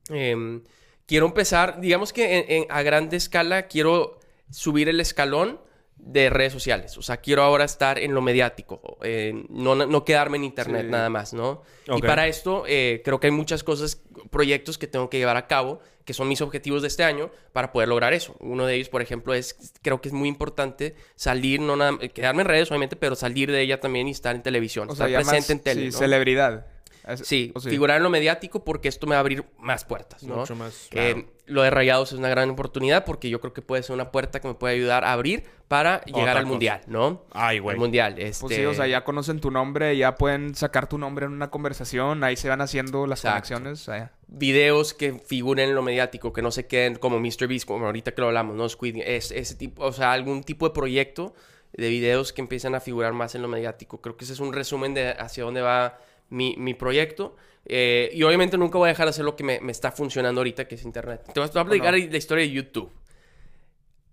[0.08, 0.62] Em,
[1.06, 4.18] quiero empezar, digamos que a grande escala quiero
[4.50, 5.60] subir el escalón
[6.02, 6.96] de redes sociales.
[6.98, 10.90] O sea, quiero ahora estar en lo mediático, eh, no, no quedarme en internet Sí.
[10.90, 11.62] nada más, ¿no?
[11.86, 15.46] Y para esto eh, creo que hay muchas cosas, proyectos que tengo que llevar a
[15.46, 18.34] cabo, que son mis objetivos de este año para poder lograr eso.
[18.40, 22.42] Uno de ellos, por ejemplo, es, creo que es muy importante salir, no nada, quedarme
[22.42, 25.36] en redes obviamente, pero salir de ella también y estar en televisión, O estar presente
[25.36, 25.80] más, en tele.
[25.82, 25.98] sí, ¿no?
[25.98, 26.66] celebridad.
[27.12, 29.84] Es- Sí, o sea, figurar en lo mediático porque esto me va a abrir más
[29.84, 30.36] puertas, ¿no?
[30.36, 31.24] Mucho más, Eh, claro.
[31.46, 34.40] lo de Rayados es una gran oportunidad porque yo creo que puede ser una puerta
[34.40, 36.50] que me puede ayudar a abrir para llegar Otra al cosa.
[36.50, 37.24] mundial, ¿no?
[37.32, 37.74] Ay, güey.
[37.74, 38.40] Al mundial, este...
[38.40, 41.50] Pues sí, o sea, ya conocen tu nombre, ya pueden sacar tu nombre en una
[41.50, 43.54] conversación, ahí se van haciendo las Exacto.
[43.54, 43.80] conexiones.
[43.80, 48.12] sea, videos que figuren en lo mediático, que no se queden como MrBeast, como ahorita
[48.12, 48.68] que lo hablamos, ¿no?
[48.68, 51.34] Squid, es, ese tipo, o sea, algún tipo de proyecto
[51.72, 54.00] de videos que empiecen a figurar más en lo mediático.
[54.00, 55.98] Creo que ese es un resumen de hacia dónde va
[56.30, 57.36] mi, mi proyecto.
[57.66, 60.40] Eh, y obviamente nunca voy a dejar de hacer lo que me, me está funcionando
[60.40, 61.30] ahorita, que es Internet.
[61.32, 62.90] Te voy a platicar la historia de YouTube.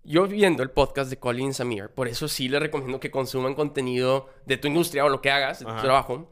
[0.04, 4.28] Yo viendo el podcast de Colin Samir, por eso sí les recomiendo que consuman contenido
[4.46, 5.82] de tu industria o lo que hagas, de tu Ajá.
[5.82, 6.30] trabajo.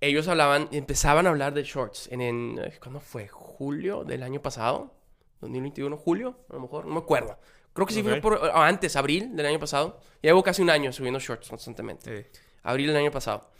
[0.00, 3.26] Ellos hablaban, empezaban a hablar de shorts en, en eh, ¿cuándo fue?
[3.28, 4.94] ¿Julio del año pasado?
[5.42, 5.96] ¿2021?
[5.98, 6.38] ¿Julio?
[6.50, 7.36] A lo mejor, no me acuerdo.
[7.72, 8.20] Creo que sí fue Ok.
[8.20, 9.98] por, o antes, abril del año pasado.
[10.22, 12.22] Llevo casi un año subiendo shorts constantemente.
[12.32, 12.40] sí.
[12.62, 13.50] Abril del año pasado.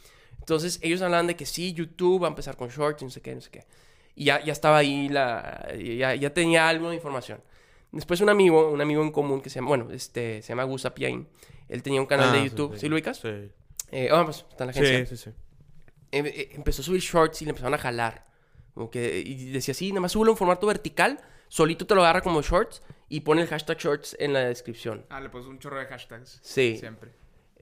[0.41, 3.21] Entonces ellos hablaban de que sí, YouTube va a empezar con shorts y no sé
[3.21, 3.65] qué, no sé qué.
[4.17, 7.41] Y ya, ya estaba ahí, la, ya, ya tenía algo de información.
[7.93, 10.85] Después un amigo, un amigo en común que se llama, bueno, este, se llama Gus
[10.85, 11.27] Apiain.
[11.69, 12.75] Él tenía un canal Ah, de sí, YouTube.
[12.75, 12.81] sí.
[12.81, 13.19] ¿Sí, lo ubicas?
[13.19, 13.29] Sí.
[13.93, 15.07] Eh, ah, pues está en la agencia.
[15.07, 15.31] Sí, sí, sí.
[16.13, 18.25] Em- eh, empezó a subir shorts y le empezaron a jalar.
[18.75, 22.21] Como que, y decía así, nada más súbelo en formato vertical, solito te lo agarra
[22.21, 25.05] como shorts y pone el hashtag shorts en la descripción.
[25.11, 26.39] Ah, le pones un chorro de hashtags.
[26.43, 26.77] Sí.
[26.79, 27.11] Siempre.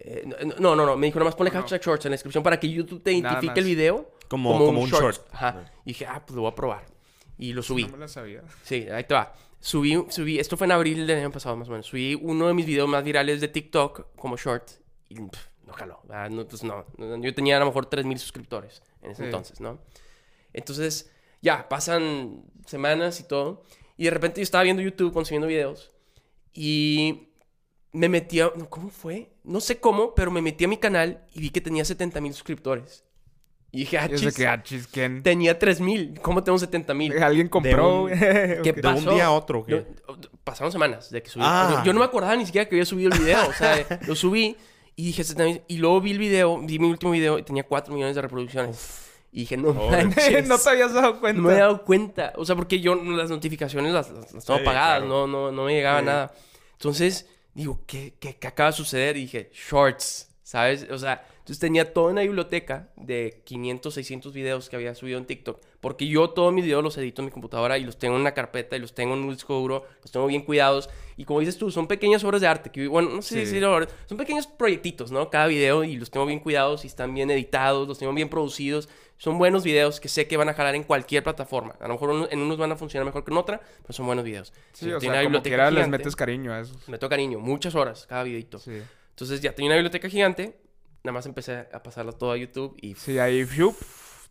[0.00, 0.24] Eh,
[0.60, 2.70] no, no, no, me dijo nada más ponle hashtag shorts en la descripción para que
[2.70, 5.26] YouTube te identifique el video Como- como un short.
[5.32, 5.64] Ajá.
[5.84, 6.86] Y dije, ah, pues lo voy a probar.
[7.36, 7.84] Y lo subí.
[7.84, 8.42] No me la sabía.
[8.62, 9.34] Sí, ahí te va.
[9.60, 11.86] Subí, subí, esto fue en abril del año pasado más o menos.
[11.86, 14.68] Subí uno de mis videos más virales de TikTok como short
[15.08, 16.00] y pff, no jaló.
[16.10, 16.62] Ah, no, pues.
[16.62, 16.84] No,
[17.20, 19.24] Yo tenía a lo mejor 3000 suscriptores en ese Sí.
[19.26, 19.80] entonces, ¿no?
[20.52, 21.10] Entonces,
[21.42, 23.64] ya, pasan semanas y todo.
[23.96, 25.90] Y de repente yo estaba viendo YouTube, consumiendo videos.
[26.52, 27.27] Y
[27.98, 28.50] me metí a...
[28.68, 29.30] ¿Cómo fue?
[29.44, 32.32] No sé cómo, pero me metí a mi canal y vi que tenía 70 mil
[32.32, 33.04] suscriptores.
[33.70, 35.22] Y dije, ah, chis, que, ah, chis, ¿quién?
[35.22, 36.18] tenía 3 mil.
[36.22, 37.22] ¿Cómo tengo 70 mil?
[37.22, 38.04] Alguien compró.
[38.04, 38.10] un-.
[38.18, 38.64] ¿Qué Ok.
[38.64, 39.08] De pasó?
[39.10, 39.84] un día a otro, ¿qué?
[40.08, 41.42] No, pasaron semanas de que subí.
[41.46, 41.82] Ah.
[41.84, 43.46] Yo, no me acordaba ni siquiera que había subido el video.
[43.46, 44.56] O sea, lo subí
[44.96, 45.62] y dije, "Este también-".
[45.68, 49.02] y luego vi el video, vi mi último video y tenía 4 millones de reproducciones.
[49.32, 50.48] Y dije, no manches.
[50.48, 51.42] no te habías dado cuenta.
[51.42, 52.32] No me he dado cuenta.
[52.36, 55.06] O sea, porque yo las notificaciones las, las, las tengo Sí, apagadas, claro.
[55.06, 56.06] no, no, no me llegaba Sí.
[56.06, 56.32] nada.
[56.72, 59.16] Entonces, digo, ¿qué, qué, qué acaba de suceder?
[59.16, 60.86] Y dije, shorts, ¿sabes?
[60.90, 65.26] O sea, entonces tenía toda una biblioteca de 500, 600 videos que había subido en
[65.26, 65.60] TikTok.
[65.80, 68.34] Porque yo todos mis videos los edito en mi computadora y los tengo en una
[68.34, 70.90] carpeta y los tengo en un disco duro, los tengo bien cuidados.
[71.16, 72.70] Y como dices tú, son pequeñas obras de arte.
[72.70, 73.52] Que, bueno, no sé Sí.
[73.58, 75.30] si obras, son pequeños proyectitos, ¿no?
[75.30, 78.88] Cada video y los tengo bien cuidados y están bien editados, los tengo bien producidos.
[79.18, 81.76] Son buenos videos que sé que van a jalar en cualquier plataforma.
[81.80, 84.06] A lo mejor uno- en unos van a funcionar mejor que en otra, pero son
[84.06, 84.52] buenos videos.
[84.72, 85.98] Sí, Yo o sea, como quiera les gigante.
[85.98, 86.88] metes cariño a esos.
[86.88, 88.58] Me toca cariño, muchas horas cada videito.
[88.58, 88.80] Sí.
[89.10, 90.56] Entonces ya tenía una biblioteca gigante,
[91.04, 93.76] nada más empecé a pasarla todo a YouTube y Sí, ahí, fiup,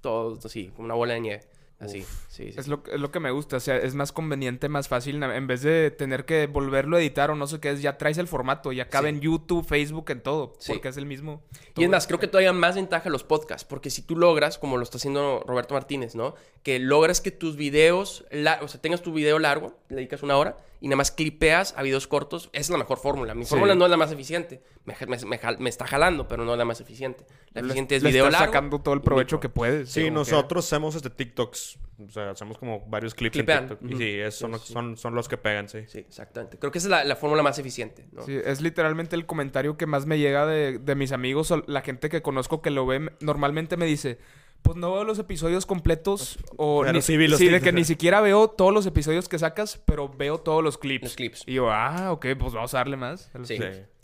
[0.02, 1.44] todo así, como una bola de nieve.
[1.80, 2.60] Así, sí, sí.
[2.60, 5.46] Es lo, es lo que me gusta, o sea, es más conveniente, más fácil, en
[5.46, 8.28] vez de tener que volverlo a editar o no sé qué es, ya traes el
[8.28, 9.16] formato, ya cabe Sí.
[9.18, 10.72] en YouTube, Facebook, en todo, Sí.
[10.72, 11.44] porque es el mismo.
[11.76, 14.78] Y es más, creo que todavía más ventaja los podcasts, porque si tú logras, como
[14.78, 16.34] lo está haciendo Roberto Martínez, ¿no?
[16.64, 20.36] Que logras que tus videos, la- o sea, tengas tu video largo, le dedicas una
[20.36, 23.34] hora, y nada más clipeas a videos cortos, esa es la mejor fórmula.
[23.34, 23.50] Mi Sí.
[23.50, 26.46] fórmula no es la más eficiente, me, ja- me- me jal- me está jalando, pero
[26.46, 27.26] no es la más eficiente.
[27.54, 28.54] La Le- eficiente es le video estás largo.
[28.54, 29.40] sacando todo el provecho micro.
[29.40, 29.90] que puedes.
[29.90, 31.80] Sí, nosotros hacemos este TikToks.
[32.08, 33.64] O sea, hacemos como varios clips Clipean.
[33.64, 33.92] en TikTok.
[33.92, 35.80] Y sí, es- son, Sí, son, son los que pegan, sí.
[35.88, 36.60] Sí, exactamente.
[36.60, 39.88] Creo que esa es la, la fórmula más eficiente, Sí, es literalmente el comentario que
[39.88, 43.12] más me llega de, de mis amigos o la gente que conozco que lo ve.
[43.20, 44.20] Normalmente me dice,
[44.68, 47.72] pues no veo los episodios completos o Pero ni, sí vi los sí, de que
[47.72, 51.04] ni siquiera veo todos los episodios que sacas, pero veo todos los clips.
[51.06, 51.44] Los clips.
[51.46, 53.32] Y yo, ah, ok, pues vamos a darle más.
[53.44, 53.58] Sí.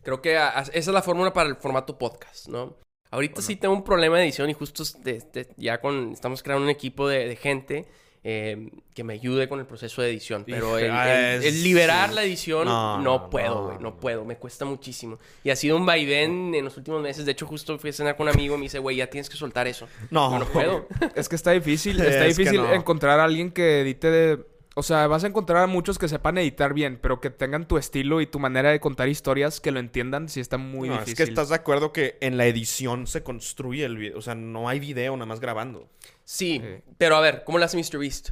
[0.04, 2.78] Creo que a- a- esa es la fórmula para el formato podcast, ¿no?
[3.12, 6.64] Ahorita sí tengo un problema de edición y justo de- de- ya con, estamos creando
[6.64, 7.86] un equipo de, de gente
[8.24, 10.44] eh, que me ayude con el proceso de edición.
[10.46, 12.16] Pero el, Ah, el- es- el liberar sí.
[12.16, 13.76] la edición No, puedo, güey.
[13.78, 13.98] No, no.
[13.98, 15.20] puedo, me cuesta muchísimo.
[15.44, 17.26] Y ha sido un vaivén en los últimos meses.
[17.26, 19.30] De hecho, justo fui a cenar con un amigo y me dice, güey, ya tienes
[19.30, 19.88] que soltar eso.
[20.10, 20.38] No.
[20.40, 20.88] No puedo.
[21.16, 24.53] Es que está difícil, está Es difícil encontrar a alguien que edite de...
[24.76, 27.78] O sea, vas a encontrar a muchos que sepan editar bien, pero que tengan tu
[27.78, 31.14] estilo y tu manera de contar historias, que lo entiendan, sí está muy No, difícil.
[31.14, 34.18] es que estás de acuerdo que en la edición se construye el video.
[34.18, 35.90] O sea, no hay video nada más grabando.
[36.26, 36.82] Sí, Sí.
[36.98, 38.00] pero a ver, ¿cómo lo hace Mr.
[38.00, 38.30] Beast?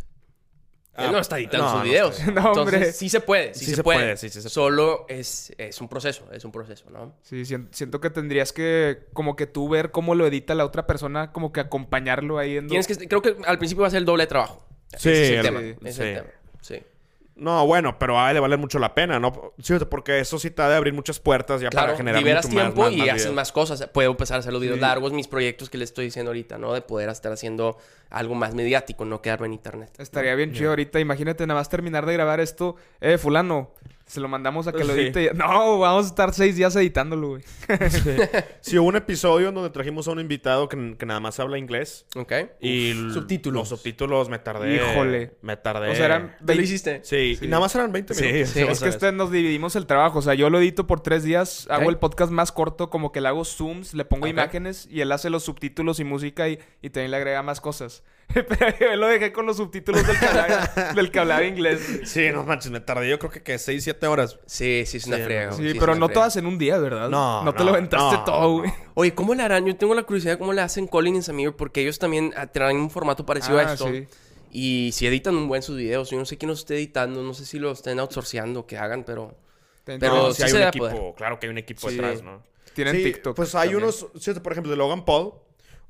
[0.95, 2.19] Ah, Él no está editando no, sus videos.
[2.33, 2.77] No, hombre.
[2.77, 3.99] Entonces, sí se puede, sí, Sí se, se puede.
[3.99, 4.49] puede, sí, sí se puede.
[4.49, 7.15] Solo es, es un proceso, es un proceso, ¿no?
[7.21, 10.87] Sí, sien- siento que tendrías que, como que tú ver cómo lo edita la otra
[10.87, 12.67] persona, como que acompañarlo ahí en...
[12.67, 14.65] Tienes que, creo que al principio va a ser el doble de trabajo.
[14.97, 15.59] Sí, Ese es el el- tema.
[15.61, 16.01] sí, ese es sí.
[16.03, 16.29] el tema.
[16.61, 16.83] Sí.
[17.35, 19.53] No, bueno, pero a él le vale mucho la pena, ¿no?
[19.63, 22.45] Sí, porque eso sí te ha de abrir muchas puertas ya Claro, para generar liberas
[22.45, 23.87] mucho más- tiempo más- y más haces más cosas.
[23.91, 24.81] Puedo empezar a hacer los videos Sí.
[24.81, 26.73] largos, mis proyectos que le estoy diciendo ahorita, ¿no?
[26.73, 27.77] De poder estar haciendo
[28.11, 29.89] algo más mediático, no quedarme en internet.
[29.97, 30.99] Estaría bien chido ahorita.
[30.99, 32.75] Imagínate nada más terminar de grabar esto.
[32.99, 33.71] Eh, fulano,
[34.11, 34.99] se lo mandamos a que lo Sí.
[35.01, 35.31] edite.
[35.33, 37.43] No, vamos a estar seis días editándolo, güey.
[38.61, 41.57] Sí, hubo un episodio en donde trajimos a un invitado que, que nada más habla
[41.57, 42.05] inglés.
[42.15, 42.33] ¿Ok?
[42.59, 43.61] Y subtítulos.
[43.61, 44.75] Los subtítulos me tardé.
[44.75, 45.31] Híjole.
[45.41, 45.89] Me tardé.
[45.91, 46.99] O sea, eran ¿Tú lo 20 hiciste?
[47.03, 47.45] Sí, Sí.
[47.45, 48.49] y nada más eran 20 Sí, minutos.
[48.49, 48.59] sí.
[48.61, 50.19] Es que este nos dividimos el trabajo.
[50.19, 53.21] O sea, yo lo edito por tres días, hago el podcast más corto, como que
[53.21, 56.89] le hago zooms, le pongo imágenes y él hace los subtítulos y música y, y
[56.89, 58.03] también le agrega más cosas.
[58.47, 62.01] Pero yo lo dejé con los subtítulos del que hablaba, del que hablaba inglés.
[62.05, 64.39] Sí, no manches, me tardé yo creo que, que 6, 7 horas.
[64.45, 65.51] Sí, sí, es una Sí, friega.
[65.53, 66.13] Sí, es pero una no friega.
[66.21, 67.09] todas en un día, ¿verdad?
[67.09, 68.73] No, No te no, lo aventaste no, todo, güey.
[68.93, 69.65] Oye, ¿cómo le harán?
[69.65, 72.77] Yo tengo la curiosidad cómo le hacen Colin y Samir porque ellos también ah, traen
[72.77, 73.87] un formato parecido Ah, a esto.
[73.89, 74.07] sí.
[74.53, 77.33] Y si editan un buen sus videos, yo no sé quién los esté editando, no
[77.33, 79.33] sé si lo estén outsourceando, que hagan, pero...
[79.85, 81.13] Pero No, sí sí hay se un debe equipo, poder.
[81.15, 81.95] claro que hay un equipo Sí.
[81.95, 82.43] detrás, ¿no?
[82.73, 83.35] Tienen Sí, TikTok.
[83.35, 83.83] Pues hay también.
[83.83, 85.33] unos, sí, por ejemplo, de Logan Paul,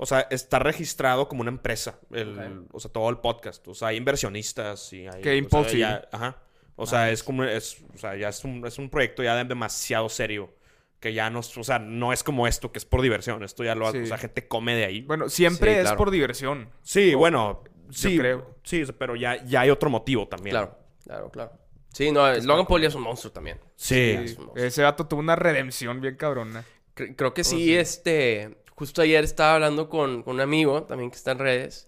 [0.02, 3.90] o sea, está registrado como una empresa, el, o sea, todo el podcast, o sea,
[3.90, 5.48] hay inversionistas y hay...
[5.52, 6.38] O sea, ya- ajá.
[6.76, 9.44] O sea, es como, es, o sea, ya es un, es un proyecto ya de-
[9.44, 10.56] demasiado serio,
[11.00, 13.64] que ya no, es- o sea, no es como esto, que es por diversión, esto
[13.64, 14.04] ya lo hace, Sí.
[14.06, 15.02] o sea, gente come de ahí.
[15.04, 15.98] Bueno, siempre Sí, es claro.
[15.98, 16.70] por diversión.
[16.82, 18.56] Sí, bueno, sí, creo.
[18.64, 20.54] sí, pero ya, ya hay otro motivo también.
[20.56, 21.52] Claro, claro, claro.
[21.94, 23.60] Sí, no, Logan Paul ya es un monstruo también.
[23.76, 24.18] Sí.
[24.28, 24.38] Sí.
[24.56, 26.64] Ese vato tuvo una redención bien cabrona.
[26.96, 28.58] Cre- creo Oh, que sí, este...
[28.82, 31.88] Justo ayer estaba hablando con, un amigo también que está en redes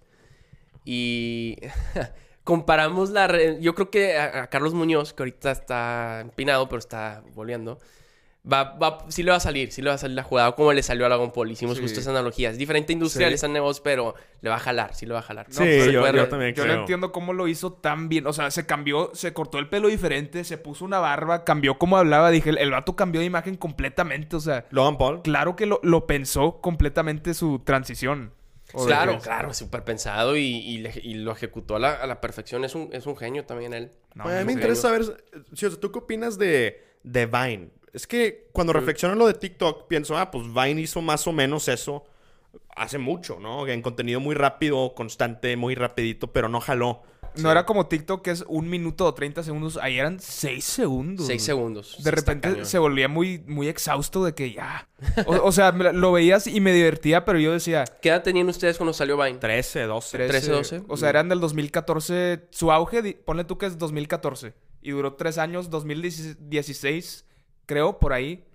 [0.86, 1.58] y
[2.44, 3.60] comparamos la red...
[3.62, 7.80] Yo creo que a, a Carlos Muñoz, que ahorita está empinado, pero está volviendo,
[8.52, 10.74] va, va, sí le va a salir, sí le va a salir la jugada como
[10.74, 11.50] le salió a Logan Paul.
[11.52, 11.84] Hicimos Sí.
[11.84, 12.50] justo esa analogía.
[12.50, 13.36] Es diferente industria, Sí.
[13.36, 15.46] es en negocio, pero le va a jalar, sí le va a jalar.
[15.50, 16.76] Sí, yo- puede yo también Yo creo.
[16.76, 18.28] no entiendo cómo lo hizo tan bien.
[18.28, 21.98] O sea, se cambió, se cortó el pelo diferente, se puso una barba, cambió cómo
[21.98, 22.32] hablaba.
[22.32, 24.36] Dije, el, el vato cambió de imagen completamente.
[24.36, 25.22] O sea, Logan Paul.
[25.22, 28.34] claro que lo, lo pensó completamente su transición.
[28.76, 30.44] O Claro, claro, súper pensado y,
[31.04, 32.66] y lo ejecutó a la, a la perfección.
[32.66, 33.92] Es un, es un genio también él.
[34.16, 35.04] No, Pues, a mí me interesa saber,
[35.54, 37.70] si, o sea, ¿tú qué opinas de, de Vine?
[37.94, 41.32] Es que cuando reflexiono en lo de TikTok, pienso, ah, pues Vine hizo más o
[41.32, 42.04] menos eso
[42.76, 43.68] hace mucho, ¿no?
[43.68, 47.04] En contenido muy rápido, constante, muy rapidito, pero no jaló.
[47.36, 49.78] No era como TikTok que es un minuto o 30 segundos.
[49.82, 51.26] Ahí eran 6 segundos.
[51.26, 52.04] Seis segundos.
[52.04, 54.88] De repente se volvía muy, muy exhausto de que ya.
[55.26, 57.86] O, o sea, lo veías y me divertía, pero yo decía.
[58.02, 59.40] ¿Qué edad tenían ustedes cuando salió Vine?
[59.40, 60.18] 13, 12.
[60.28, 60.82] 13, 12.
[60.88, 62.48] O sea, eran del 2014.
[62.52, 64.54] Su auge, ponle tú que es 2014.
[64.84, 67.26] Y duró tres años, 2016,
[67.65, 68.45] creo, por ahí.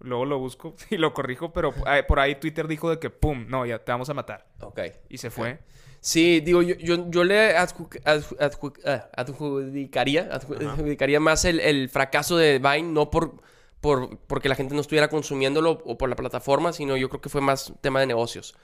[0.00, 3.46] Luego lo busco y lo corrijo, pero eh, por ahí Twitter dijo de que, pum,
[3.48, 4.46] no, ya te vamos a matar.
[4.60, 4.80] Ok.
[5.08, 5.58] Y se fue.
[6.00, 11.58] Sí, digo, yo, yo, yo le adju- adju- adju- ah, adjudicaría, adju- adjudicaría más el,
[11.60, 13.40] el fracaso de Vine, no por,
[13.80, 17.28] por porque la gente no estuviera consumiéndolo o por la plataforma, sino yo creo que
[17.28, 18.54] fue más tema de negocios.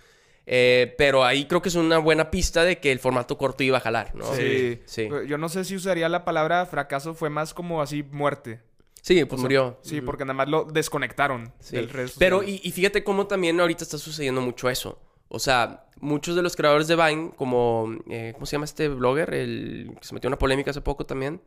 [0.44, 3.78] Eh, pero ahí creo que es una buena pista de que el formato corto iba
[3.78, 4.24] a jalar, ¿no?
[4.34, 4.80] Sí.
[4.86, 5.08] Sí.
[5.28, 8.60] Yo no sé si usaría la palabra fracaso, fue más como así muerte.
[9.02, 9.78] Sí, pues O sea, murió.
[9.82, 11.76] Sí, porque nada más lo desconectaron Sí.
[11.76, 12.18] del resto.
[12.18, 14.98] Pero, y, y fíjate cómo también ahorita está sucediendo mucho eso.
[15.28, 19.34] O sea, muchos de los creadores de Vine, como, eh, ¿cómo se llama este blogger?
[19.34, 21.40] El que se metió en una polémica hace poco también.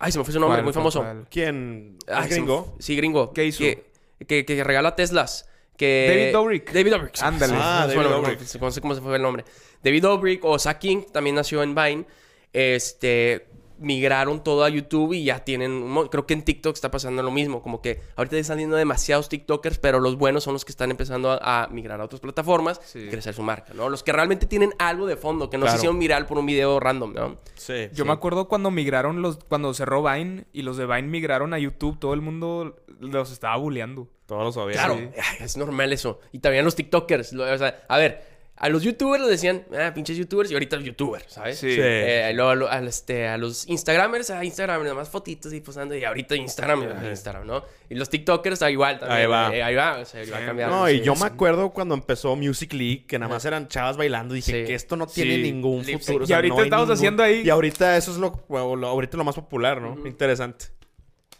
[0.00, 1.00] Ay, se me fue su nombre, ¿Cuál, muy famoso.
[1.00, 1.26] cuál?
[1.30, 1.98] ¿Quién?
[2.06, 2.76] Ay, ¿Es se me gringo?
[2.78, 3.32] Sí, gringo.
[3.32, 3.58] ¿Qué hizo?
[3.58, 3.84] Que,
[4.26, 5.48] que, que regala Teslas.
[5.76, 6.06] Que...
[6.08, 6.72] David Dobrik.
[6.72, 7.22] David Dobrik.
[7.22, 7.52] Ándale.
[7.52, 8.40] Sí, Ah, no David Dobrik.
[8.60, 9.44] No sé cómo se fue el nombre.
[9.82, 12.06] David Dobrik o Zach King también nació en Vine.
[12.52, 13.47] Este...
[13.78, 15.94] migraron todo a YouTube y ya tienen...
[16.10, 17.62] Creo que en TikTok está pasando lo mismo.
[17.62, 21.30] Como que ahorita están saliendo demasiados TikTokers, pero los buenos son los que están empezando
[21.32, 23.00] a, a migrar a otras plataformas Sí.
[23.00, 23.88] y crecer su marca, ¿no?
[23.88, 26.80] Los que realmente tienen algo de fondo, que no se hicieron viral por un video
[26.80, 27.36] random, ¿no?
[27.54, 27.88] Sí.
[27.92, 29.38] Yo me acuerdo cuando migraron los...
[29.48, 33.56] Cuando cerró Vine y los de Vine migraron a YouTube, todo el mundo los estaba
[33.56, 34.08] bulleando.
[34.26, 34.72] Todos lo sabían.
[34.84, 35.44] Claro, Sí.
[35.44, 36.20] es normal eso.
[36.32, 37.32] Y también los TikTokers.
[37.32, 40.76] lo- o sea, a ver, a los YouTubers les decían, ah, pinches YouTubers, y ahorita
[40.76, 41.58] los YouTubers, ¿sabes?
[41.58, 41.72] Sí.
[41.74, 41.80] Sí.
[41.80, 45.60] Eh, luego a, lo- a, este, a los Instagramers, a Instagram, nada más fotitos y
[45.60, 47.64] posando, y ahorita Instagram, Instagram, ¿no?
[47.88, 49.20] Y los TikTokers, ah, igual también.
[49.20, 49.54] Ahí va.
[49.56, 50.76] eh, ahí va, o sea, va cambiando.
[50.76, 51.04] No, y sí.
[51.04, 54.34] yo me acuerdo cuando empezó Music League, que nada más eran chavas bailando.
[54.34, 54.66] Dije Sí.
[54.66, 55.42] que esto no tiene Sí.
[55.42, 56.24] ningún Lip futuro.
[56.24, 59.34] Y sea, ahorita no estamos haciendo ahí- Y ahorita eso es lo- ahorita lo más
[59.36, 59.96] popular, ¿no?
[60.06, 60.66] Interesante.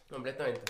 [0.09, 0.61] Completamente.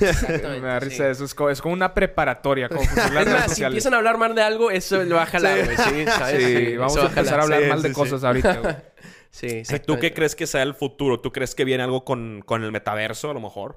[0.00, 0.88] Me da sí.
[0.88, 1.24] risa eso.
[1.24, 2.82] Es como, es como una preparatoria, como
[3.20, 5.76] Es más, si empiezan a hablar mal de algo, eso lo va a jalar, güey.
[5.76, 6.44] Sí, ¿sabes?
[6.44, 8.00] Sí, vamos a empezar a hablar Sí, mal de sí, sí.
[8.00, 8.74] cosas ahorita, güey.
[9.30, 11.18] Sí, ¿Y ¿Tú qué crees que sea el futuro?
[11.18, 13.76] ¿Tú crees que viene algo con, con el metaverso, a lo mejor?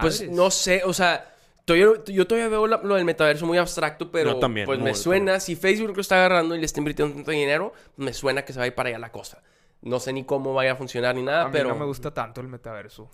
[0.00, 1.34] Pues no sé, o sea,
[1.64, 5.40] todavía- yo todavía veo lo del metaverso muy abstracto, pero también, pues muy, me suena,
[5.40, 8.60] si Facebook lo está agarrando y le está invirtiendo tanto dinero, me suena que se
[8.60, 9.42] va a ir para allá la cosa.
[9.80, 11.70] No sé ni cómo vaya a funcionar ni nada, A mí pero...
[11.70, 13.10] no me gusta tanto el metaverso.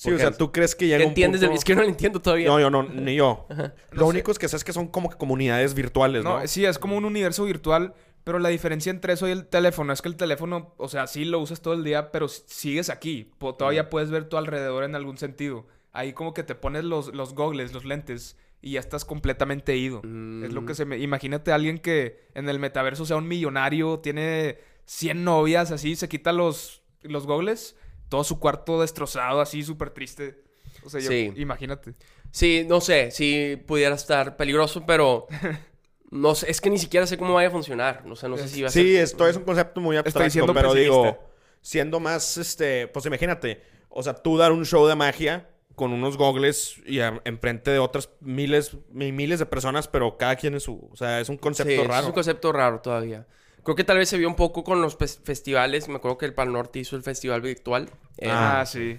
[0.00, 1.42] Sí, ¿Por o sea, ¿tú crees que llega ¿Qué un entiendes?
[1.42, 1.54] punto...
[1.56, 2.48] Es que no lo entiendo todavía.
[2.48, 3.46] No, yo no, ni yo.
[3.90, 6.40] Lo No único es que sabes que son como que comunidades virtuales, ¿no?
[6.40, 7.92] No, sí, es como un universo virtual,
[8.24, 11.26] pero la diferencia entre eso y el teléfono es que el teléfono, o sea, sí
[11.26, 13.30] lo usas todo el día, pero sigues aquí.
[13.58, 15.66] Todavía puedes ver tu alrededor en algún sentido.
[15.92, 19.98] Ahí como que te pones los, los gogles, los lentes, y ya estás completamente ido.
[19.98, 20.96] Es lo que se me...
[20.96, 26.08] Imagínate a alguien que en el metaverso sea un millonario, tiene 100 novias, así, se
[26.08, 27.76] quita los, los gogles,
[28.10, 30.42] todo su cuarto destrozado, así, súper triste.
[30.84, 31.32] O sea, yo, Sí.
[31.36, 31.94] imagínate.
[32.30, 35.26] Sí, no sé, si pudiera estar peligroso, pero...
[36.12, 38.02] No sé, es que ni siquiera sé cómo vaya a funcionar.
[38.10, 38.82] O sea, no sé si va a ser...
[38.82, 41.16] Sí, esto es un concepto muy abstracto, siendo pero digo,
[41.60, 46.16] siendo más, este, pues imagínate, o sea, tú dar un show de magia con unos
[46.16, 50.64] gogles y a- enfrente de otras miles, mi- miles de personas, pero cada quien es
[50.64, 52.00] su, o sea, es un concepto Sí, raro.
[52.00, 53.28] Es un concepto raro todavía.
[53.64, 55.88] Creo que tal vez se vio un poco con los fes- festivales.
[55.88, 57.90] Me acuerdo que el Pal Norte hizo el festival virtual.
[58.18, 58.98] eh, Ah, sí.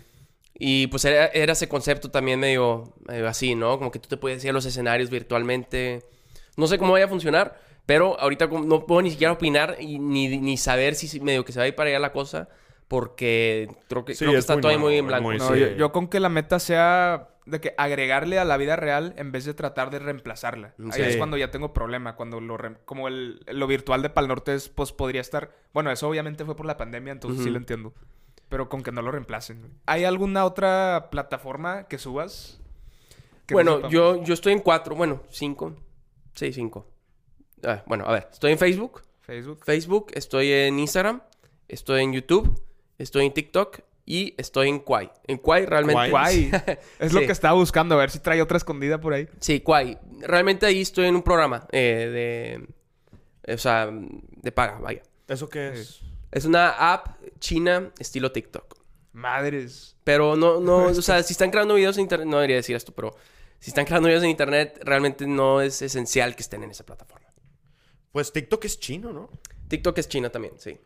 [0.53, 3.77] Y pues era, era ese concepto también medio, medio así, ¿no?
[3.79, 6.03] Como que tú te puedes ir a los escenarios virtualmente.
[6.55, 10.37] No sé cómo vaya a funcionar, pero ahorita no puedo ni siquiera opinar y ni,
[10.37, 12.47] ni saber si medio que se va a ir para allá la cosa.
[12.91, 15.23] Porque creo que, Sí, creo que es está muy todavía nuevo, muy en blanco.
[15.29, 15.59] muy- No, sí.
[15.61, 19.31] yo, yo con que la meta sea de que agregarle a la vida real en
[19.31, 20.75] vez de tratar de reemplazarla.
[20.91, 22.17] Ahí es cuando ya tengo problema.
[22.17, 25.55] Cuando lo rem- como el, lo virtual de Pal Norte es, pues podría estar.
[25.73, 27.93] Bueno, eso obviamente fue por la pandemia, entonces sí lo entiendo.
[28.49, 29.71] Pero con que no lo reemplacen.
[29.85, 32.59] ¿Hay alguna otra plataforma que subas?
[33.45, 35.73] Que Bueno, yo, yo estoy en cuatro, bueno, cinco.
[36.35, 36.85] Sí, cinco.
[37.63, 39.01] Ah, bueno, a ver, estoy en Facebook.
[39.21, 39.63] Facebook.
[39.63, 41.21] Facebook, estoy en Instagram,
[41.69, 42.59] estoy en YouTube,
[43.01, 45.11] estoy en TikTok y estoy en Kwai.
[45.27, 46.09] En Kwai realmente...
[46.09, 46.51] Kwai.
[46.99, 49.27] Es lo que estaba buscando, a ver si trae otra escondida por ahí.
[49.39, 49.97] Sí, Kwai.
[50.21, 52.59] Realmente ahí estoy en un programa eh,
[53.45, 53.53] de...
[53.53, 55.01] O sea, de paga, vaya.
[55.27, 56.01] ¿Eso qué es?
[56.31, 58.77] Es una app china estilo TikTok.
[59.13, 59.97] Madres.
[60.03, 62.93] Pero no, no, o sea, si están creando videos en internet, no debería decir esto,
[62.93, 63.15] pero
[63.59, 67.27] si están creando videos en internet, realmente no es esencial que estén en esa plataforma.
[68.11, 69.29] Pues TikTok es chino, ¿no?
[69.67, 70.77] TikTok es China también, sí.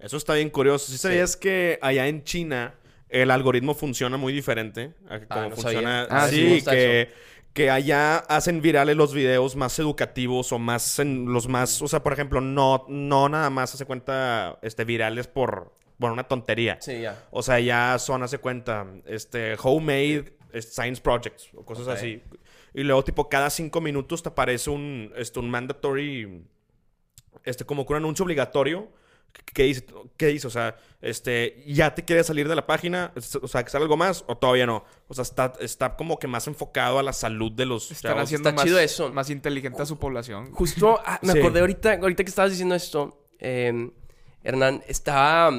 [0.00, 0.90] Eso está bien curioso.
[0.90, 2.74] ¿Sí sabías que allá en China
[3.08, 6.06] el algoritmo funciona muy diferente a como Ah, no funciona?
[6.10, 7.10] Ah, sí, que,
[7.52, 12.02] que allá hacen virales los videos más educativos o más en los más, o sea,
[12.02, 16.78] por ejemplo, no, no nada más hace cuenta este virales por, bueno, una tontería.
[16.80, 17.26] Sí, ya.
[17.30, 22.22] O sea, ya son, hace cuenta, este, homemade science projects o cosas así.
[22.72, 26.44] Y luego, tipo, cada cinco minutos te aparece un, este, un mandatory,
[27.44, 28.88] este, como que un anuncio obligatorio.
[29.52, 29.84] ¿Qué dice?
[30.16, 30.46] ¿Qué dice?
[30.46, 33.12] O sea, este, ¿ya te quieres salir de la página?
[33.42, 34.24] O sea, ¿que sale algo más?
[34.28, 34.84] ¿O todavía no?
[35.08, 38.24] O sea, está, está como que más enfocado a la salud de los Están chavos.
[38.24, 39.12] haciendo está más, chido eso.
[39.12, 40.52] más inteligente a su población.
[40.52, 41.38] Justo, ah, me Sí.
[41.40, 43.90] acordé ahorita, ahorita que estabas diciendo esto, eh,
[44.44, 45.50] Hernán, estaba,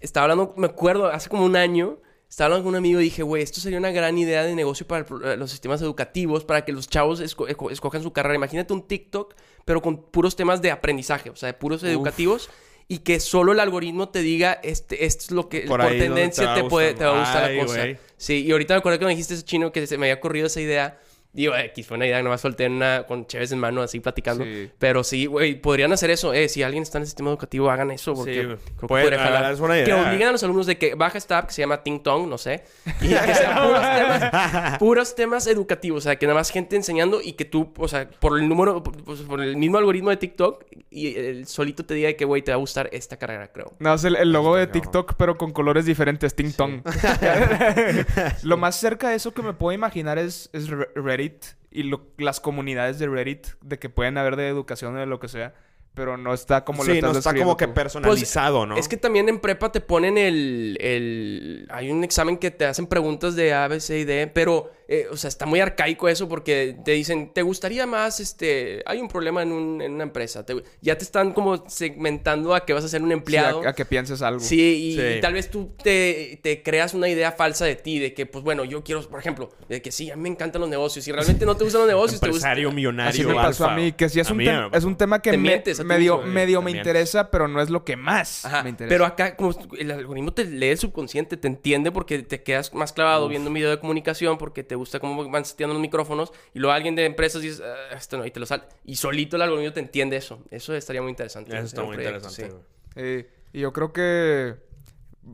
[0.00, 3.22] estaba hablando, me acuerdo, hace como un año, estaba hablando con un amigo y dije,
[3.22, 6.64] güey, esto sería una gran idea de negocio para el eh, los sistemas educativos, para
[6.64, 8.34] que los chavos esco- esco- escojan su carrera.
[8.34, 12.50] Imagínate un TikTok, pero con puros temas de aprendizaje, o sea, de puros educativos.
[12.92, 16.64] Y que solo el algoritmo te diga, este, esto es lo que Por tendencia te
[16.64, 17.86] puede, te va a gustar Ay, la cosa.
[18.16, 20.48] Sí, y ahorita me acuerdo que me dijiste ese chino que se me había corrido
[20.48, 20.98] esa idea
[21.32, 24.42] Digo, X, fue una idea, nomás solté una con Chévez en mano así platicando.
[24.44, 24.68] Sí.
[24.78, 26.32] Pero sí, güey, podrían hacer eso.
[26.34, 28.14] Eh, si alguien está en el sistema educativo, hagan eso.
[28.14, 29.52] Porque Sí, creo que puede- podría la jalar.
[29.52, 30.02] es Que idea.
[30.08, 32.36] obliguen a los alumnos de que baja esta app que se llama Ting Tong, no
[32.36, 32.64] sé.
[33.00, 35.98] Y que sean puros temas, puros temas educativos.
[35.98, 38.82] O sea, que nada más gente enseñando y que tú, o sea, por el número,
[38.82, 42.50] pues, por el mismo algoritmo de TikTok, y el solito te diga que, güey, te
[42.50, 43.72] va a gustar esta carrera, creo.
[43.78, 44.66] No, es el, el logo de.
[44.66, 46.82] TikTok, pero con colores diferentes, Ting Tong.
[48.42, 50.88] lo más cerca de eso que me puedo imaginar es, es Re-
[51.20, 55.06] Reddit y lo- las comunidades de Reddit, de que pueden haber de educación o de
[55.06, 55.54] lo que sea,
[55.94, 58.76] pero no está como lo sí, estás no está como que personalizado, ¿no?
[58.76, 61.66] Es que también en prepa te ponen el, el...
[61.70, 65.06] Hay un examen que te hacen preguntas de A, B, C y D, pero, eh,
[65.08, 68.82] o sea, está muy arcaico eso porque te dicen, ¿te gustaría más, este...
[68.86, 70.44] Hay un problema en, un- en una empresa.
[70.44, 73.62] Te- ya te están como segmentando a que vas a ser un Sí, empleado.
[73.64, 74.40] a, a que pienses algo.
[74.40, 75.02] Sí, y, Sí.
[75.18, 78.42] y tal vez tú te, te creas una idea falsa de ti, de que, pues
[78.44, 81.06] bueno, yo quiero, por ejemplo, de que sí, a mí me encantan los negocios.
[81.06, 82.48] Y realmente no te gustan los negocios, te gusta...
[82.48, 83.10] Empresario millonario.
[83.10, 83.74] Así me pasó alfa.
[83.74, 86.30] a mí, que sí es, un, es un tema que Te me- mientes medio, mismo,
[86.30, 88.92] eh, medio te me interesa, pero no es lo que más Ajá, me interesa.
[88.92, 92.92] Pero acá, como el algoritmo te lee el subconsciente, te entiende porque te quedas más
[92.92, 96.58] clavado viendo un video de comunicación porque te gusta cómo van seteando los micrófonos y
[96.58, 98.64] luego alguien de empresas dice, "Ah, esto no, y te lo sale.
[98.84, 100.42] Y solito el algoritmo te entiende eso.
[100.50, 101.54] Eso estaría muy interesante.
[101.56, 102.50] Eso está muy proyecto, interesante.
[102.50, 102.92] sí.
[102.96, 104.56] Eh, y yo creo que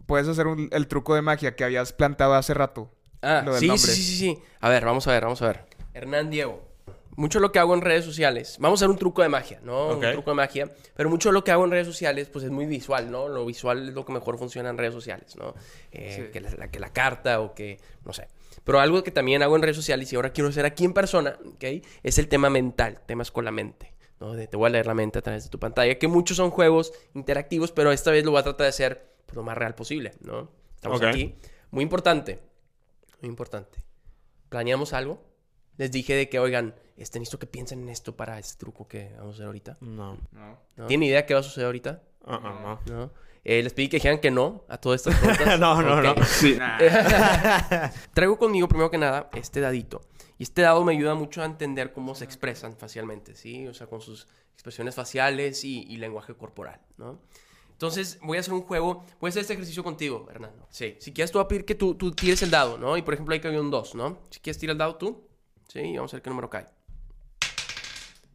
[0.07, 2.93] puedes hacer un- el truco de magia que habías plantado hace rato.
[3.23, 3.91] Ah, Lo del sí, nombre.
[3.93, 4.39] sí, sí, sí.
[4.61, 5.65] A ver, vamos a ver, vamos a ver.
[5.95, 6.63] Hernán Diego.
[7.19, 8.59] Mucho de lo que hago en redes sociales.
[8.61, 9.89] Vamos a hacer un truco de magia, ¿no?
[9.97, 10.71] Un truco de magia.
[10.95, 13.27] Pero mucho de lo que hago en redes sociales, pues es muy visual, ¿no?
[13.29, 15.55] Lo visual es lo que mejor funciona en redes sociales, ¿no?
[15.93, 16.31] Eh, Sí.
[16.31, 18.29] que, la- que la carta o que, no sé.
[18.65, 21.39] Pero algo que también hago en redes sociales y ahora quiero hacer aquí en persona,
[21.45, 21.65] ¿ok?
[22.03, 23.93] Es el tema mental, temas con la mente.
[24.19, 24.33] ¿no?
[24.35, 26.51] De, te voy a leer la mente a través de tu pantalla, que muchos son
[26.51, 29.75] juegos interactivos, pero esta vez lo voy a tratar de hacer pues, lo más real
[29.75, 30.51] posible, ¿no?
[30.75, 31.07] Estamos Ok.
[31.09, 31.35] aquí.
[31.71, 32.41] Muy importante,
[33.21, 33.83] muy importante.
[34.49, 35.23] ¿Planeamos algo?
[35.77, 39.13] Les dije de que, oigan, este, necesito que piensen en esto para este truco que
[39.19, 39.77] vamos a hacer ahorita.
[39.81, 40.17] No.
[40.33, 40.59] No.
[40.77, 40.87] ¿No?
[40.87, 42.03] ¿Tienen idea qué va a suceder ahorita?
[42.25, 43.13] Ah, ah, ¿No?
[43.49, 45.61] Eh, les pedí que dijeran que no a todas estas preguntas.
[45.61, 46.15] No, no, no.
[46.25, 46.59] Sí.
[48.13, 50.01] Traigo conmigo, primero que nada, este dadito.
[50.37, 53.69] Y este dado me ayuda mucho a entender cómo se expresan facialmente, ¿sí?
[53.69, 57.21] O sea, con sus expresiones faciales y, y lenguaje corporal, ¿no?
[57.71, 59.05] Entonces, voy a hacer un juego.
[59.21, 60.67] Voy a hacer este ejercicio contigo, Hernando.
[60.69, 60.97] Sí.
[60.99, 62.97] Si quieres, tú voy a pedir que tú, tú tires el dado, ¿no?
[62.97, 64.19] Y, por ejemplo, ahí cayó un 2, ¿no?
[64.31, 65.25] Si quieres, tira el dado tú.
[65.69, 66.67] Sí, y vamos a ver qué número cae.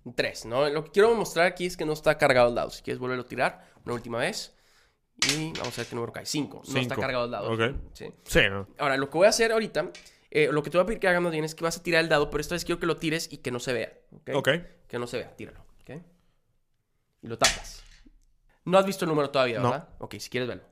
[0.05, 0.69] Un 3, ¿no?
[0.69, 2.69] Lo que quiero mostrar aquí es que no está cargado el dado.
[2.69, 4.55] Si quieres, volverlo a tirar una última vez.
[5.21, 6.25] Y vamos a ver qué número cae.
[6.25, 6.61] 5.
[6.67, 7.51] No está cargado el dado.
[7.51, 7.75] Ok.
[7.93, 8.11] Sí.
[8.23, 8.67] Sí, ¿no?
[8.77, 9.91] Ahora, lo que voy a hacer ahorita,
[10.31, 11.83] eh, lo que te voy a pedir que hagas más bien es que vas a
[11.83, 13.93] tirar el dado, pero esta vez quiero que lo tires y que no se vea.
[14.13, 14.29] ¿ok?
[14.35, 14.49] Ok.
[14.87, 15.59] Que no se vea, tíralo.
[15.81, 16.01] ¿ok?
[17.21, 17.83] Y lo tapas.
[18.65, 19.71] No has visto el número todavía, No.
[19.71, 19.89] ¿verdad?
[19.99, 20.63] Ok, si quieres verlo.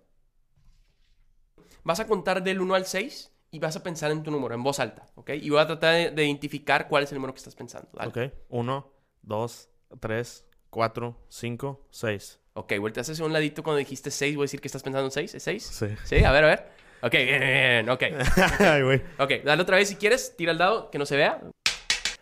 [1.83, 4.61] Vas a contar del 1 al 6 y vas a pensar en tu número en
[4.63, 5.31] voz alta, ¿ok?
[5.41, 7.89] Y voy a tratar de, de identificar cuál es el número que estás pensando.
[7.93, 8.09] Dale.
[8.09, 8.33] Ok.
[8.49, 8.91] Uno,
[9.21, 9.69] dos,
[9.99, 12.39] tres, cuatro, cinco, seis.
[12.59, 15.11] Ok, vueltas hacia un ladito cuando dijiste 6, voy a decir que estás pensando en
[15.11, 15.33] 6.
[15.33, 15.63] ¿Es 6?
[15.63, 15.85] Sí.
[16.03, 16.67] Sí, a ver, a ver.
[17.01, 18.03] Ok, bien, bien, bien, ok.
[18.59, 19.01] Ay, güey.
[19.17, 21.39] Ok, dale otra vez si quieres, tira el dado, que no se vea.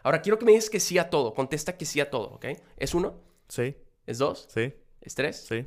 [0.03, 2.45] Ahora quiero que me digas que sí a todo, contesta que sí a todo, ¿ok?
[2.77, 3.19] ¿Es uno?
[3.49, 3.75] Sí,
[4.05, 4.47] ¿Es dos?
[4.53, 5.43] sí, ¿Es tres?
[5.49, 5.65] sí,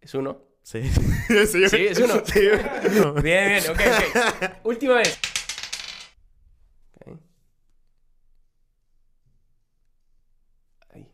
[0.00, 0.42] ¿Es uno?
[0.64, 0.82] sí.
[1.28, 2.20] sí, Sí, es uno.
[2.24, 3.22] Sí, güey.
[3.22, 4.50] Bien, bien, ok, ok.
[4.64, 5.16] Última vez.
[7.06, 7.18] Ok.
[10.92, 11.06] Ahí.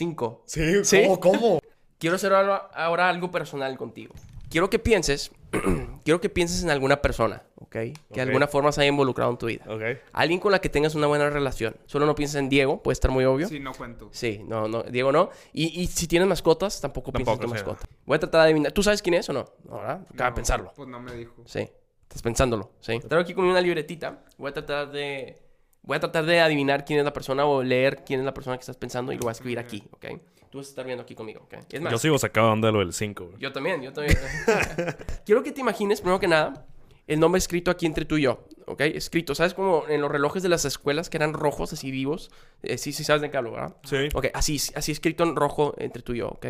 [0.00, 0.42] Cinco.
[0.46, 1.02] Sí, ¿Sí?
[1.02, 1.20] ¿cómo?
[1.20, 1.60] ¿Cómo?
[1.98, 4.14] Quiero hacer ahora, ahora algo personal contigo.
[4.48, 5.30] Quiero que pienses,
[6.04, 7.68] quiero que pienses en alguna persona, ¿ok?
[7.70, 9.62] Que de alguna forma se haya involucrado en tu vida.
[9.68, 9.82] Ok.
[10.14, 11.76] Alguien con la que tengas una buena relación.
[11.84, 13.46] Solo no pienses en Diego, puede estar muy obvio.
[13.46, 14.08] Sí, no cuento.
[14.10, 15.28] Sí, no, no, Diego no.
[15.52, 17.94] Y, y si tienes mascotas, tampoco, pienses en tu Tampoco, mascota.
[18.06, 18.72] Voy a tratar de adivinar.
[18.72, 19.44] ¿Tú sabes quién es o no?
[19.64, 20.00] No, ¿verdad?
[20.14, 20.72] Acaba de pensarlo.
[20.74, 21.34] Pues no me dijo.
[21.44, 21.68] Sí,
[22.04, 22.98] estás pensándolo, sí.
[23.00, 24.24] Traigo aquí conmigo una libretita.
[24.38, 25.49] Voy a tratar de...
[25.82, 28.56] Voy a tratar de adivinar quién es la persona o leer quién es la persona
[28.56, 30.06] que estás pensando y lo voy a escribir aquí, ¿ok?
[30.50, 31.54] Tú vas a estar viendo aquí conmigo, ¿ok?
[31.70, 33.38] Es más, Yo sigo sacando onda de lo del 5, güey.
[33.38, 34.18] yo también, yo también.
[35.24, 36.66] Quiero que te imagines, primero que nada,
[37.06, 38.82] el nombre escrito aquí entre tú y yo, ¿ok?
[38.82, 39.54] Escrito, ¿sabes?
[39.54, 42.30] Como en los relojes de las escuelas que eran rojos, así vivos.
[42.62, 43.76] Eh, sí, sí, sabes de qué hablo, ¿verdad?
[43.84, 44.08] Sí.
[44.14, 46.46] Ok, así, así escrito en rojo entre tú y yo, ¿ok?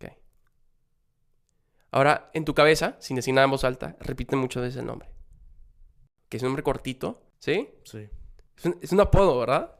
[0.00, 0.12] Ok.
[1.90, 5.08] Ahora, en tu cabeza, sin decir nada en voz alta, repite muchas veces el nombre.
[6.28, 7.70] Que es un nombre cortito, ¿sí?
[7.84, 8.08] Sí.
[8.58, 9.74] Es un, es un apodo, ¿verdad?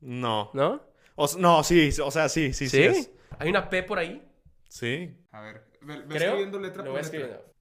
[0.00, 0.50] No.
[0.54, 0.82] ¿No?
[1.16, 2.82] O no, sí, o sea, sí, sí, sí.
[2.82, 3.10] es.
[3.38, 4.26] ¿Hay una P por ahí?
[4.68, 5.16] Sí.
[5.32, 6.28] A ver, ve, ve Creo.
[6.28, 7.18] escribiendo letra Lo por voy letra.
[7.18, 7.52] escribiendo.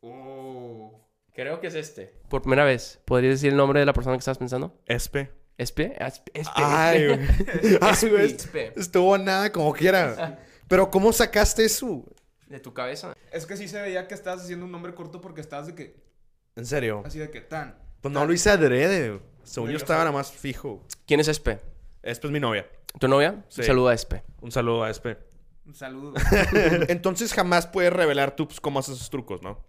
[0.00, 1.08] Oh.
[1.34, 2.20] Creo que es este.
[2.28, 4.80] Por primera vez, ¿podrías decir el nombre de la persona que estás pensando?
[4.86, 5.30] Espe.
[5.56, 5.96] ¿Espe?
[6.04, 6.30] Espe.
[6.34, 6.52] Espe.
[6.56, 7.18] Ay, güey.
[7.80, 8.26] Ay, güey.
[8.26, 8.72] Espe.
[8.76, 10.38] Estuvo nada como quiera.
[10.68, 12.04] Pero ¿cómo sacaste eso?
[12.46, 13.14] De tu cabeza.
[13.30, 16.08] Es que sí se veía que estabas haciendo un nombre corto porque estabas de que
[16.56, 17.02] ¿En serio?
[17.04, 17.78] Así de que tan.
[18.00, 19.20] Pues no lo hice adrede.
[19.42, 20.84] Según yo estaba nada más fijo.
[21.06, 21.60] ¿Quién es Espe?
[22.02, 22.68] Espe es mi novia.
[22.98, 23.44] ¿Tu novia?
[23.48, 23.62] Sí.
[23.62, 24.22] Saluda a Espe.
[24.40, 25.18] Un saludo a Espe.
[25.66, 26.14] Un saludo.
[26.88, 29.64] Entonces jamás puedes revelar tú pues, cómo haces esos trucos, ¿no?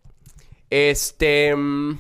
[0.70, 1.56] Este.
[1.56, 1.98] mm,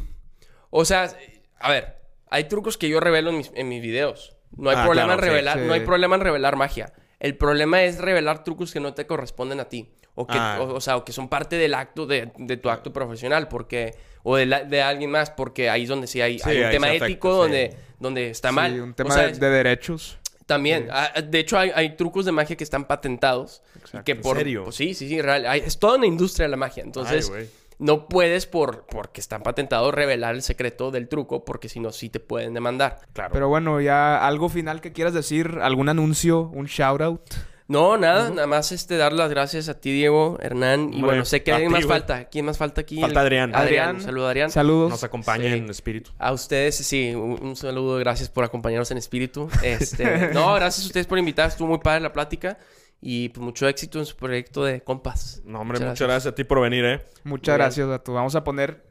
[0.69, 1.11] o sea,
[1.59, 1.97] a ver,
[2.29, 4.37] hay trucos que yo revelo en mis, en mis videos.
[4.55, 5.65] No hay Ah, problema claro, en sí, revelar, sí.
[5.65, 6.93] no hay problema en revelar magia.
[7.19, 9.91] El problema es revelar trucos que no te corresponden a ti.
[10.21, 10.57] O que, Ah.
[10.59, 13.95] o, o sea, o que son parte del acto de, de tu acto profesional, porque.
[14.23, 16.71] O de, la- de alguien más, porque ahí es donde sí hay, Sí, hay un
[16.71, 17.37] tema afecta, ético sí.
[17.37, 18.73] donde, donde está mal.
[18.73, 20.19] Sí, un O tema sea, de, de derechos.
[20.45, 20.89] También.
[20.91, 23.61] Ah, De hecho, hay, hay trucos de magia que están patentados.
[23.93, 24.63] Y que ¿En por, serio?
[24.65, 25.21] pues sí, sí, sí.
[25.21, 25.45] real.
[25.45, 26.83] Hay- es toda una industria de la magia.
[26.83, 31.79] Entonces, Ay, no puedes, por porque están patentados, revelar el secreto del truco, porque si
[31.79, 32.99] no, sí te pueden demandar.
[33.13, 33.29] Claro.
[33.31, 37.21] Pero bueno, ya algo final que quieras decir, algún anuncio, un shout out.
[37.69, 38.31] No, nada.
[38.31, 40.91] Nada más este, dar las gracias a ti, Diego, Hernán.
[40.91, 41.99] Y bueno, sé que a alguien más güey.
[41.99, 42.25] falta.
[42.25, 42.99] ¿Quién más falta aquí?
[42.99, 43.55] Falta Adrián.
[43.55, 44.01] Adrián.
[44.01, 44.49] Saludo, Adrián.
[44.49, 44.89] Saludos.
[44.89, 45.53] Nos acompaña Sí.
[45.59, 46.09] en espíritu.
[46.17, 49.49] A ustedes, sí, un, un saludo, gracias por acompañarnos en espíritu.
[49.61, 52.57] Este, no, gracias a ustedes por invitar, estuvo muy padre la plática
[53.01, 55.41] y pues mucho éxito en su proyecto de compas.
[55.45, 56.25] No, hombre, muchas gracias.
[56.33, 57.01] a ti por venir, ¿eh?
[57.23, 57.57] Muchas Muy bien.
[57.57, 58.13] gracias, Gato.
[58.13, 58.83] Vamos a poner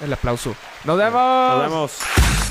[0.00, 0.56] el aplauso.
[0.84, 1.52] ¡Nos vemos!
[1.54, 2.47] Nos vemos.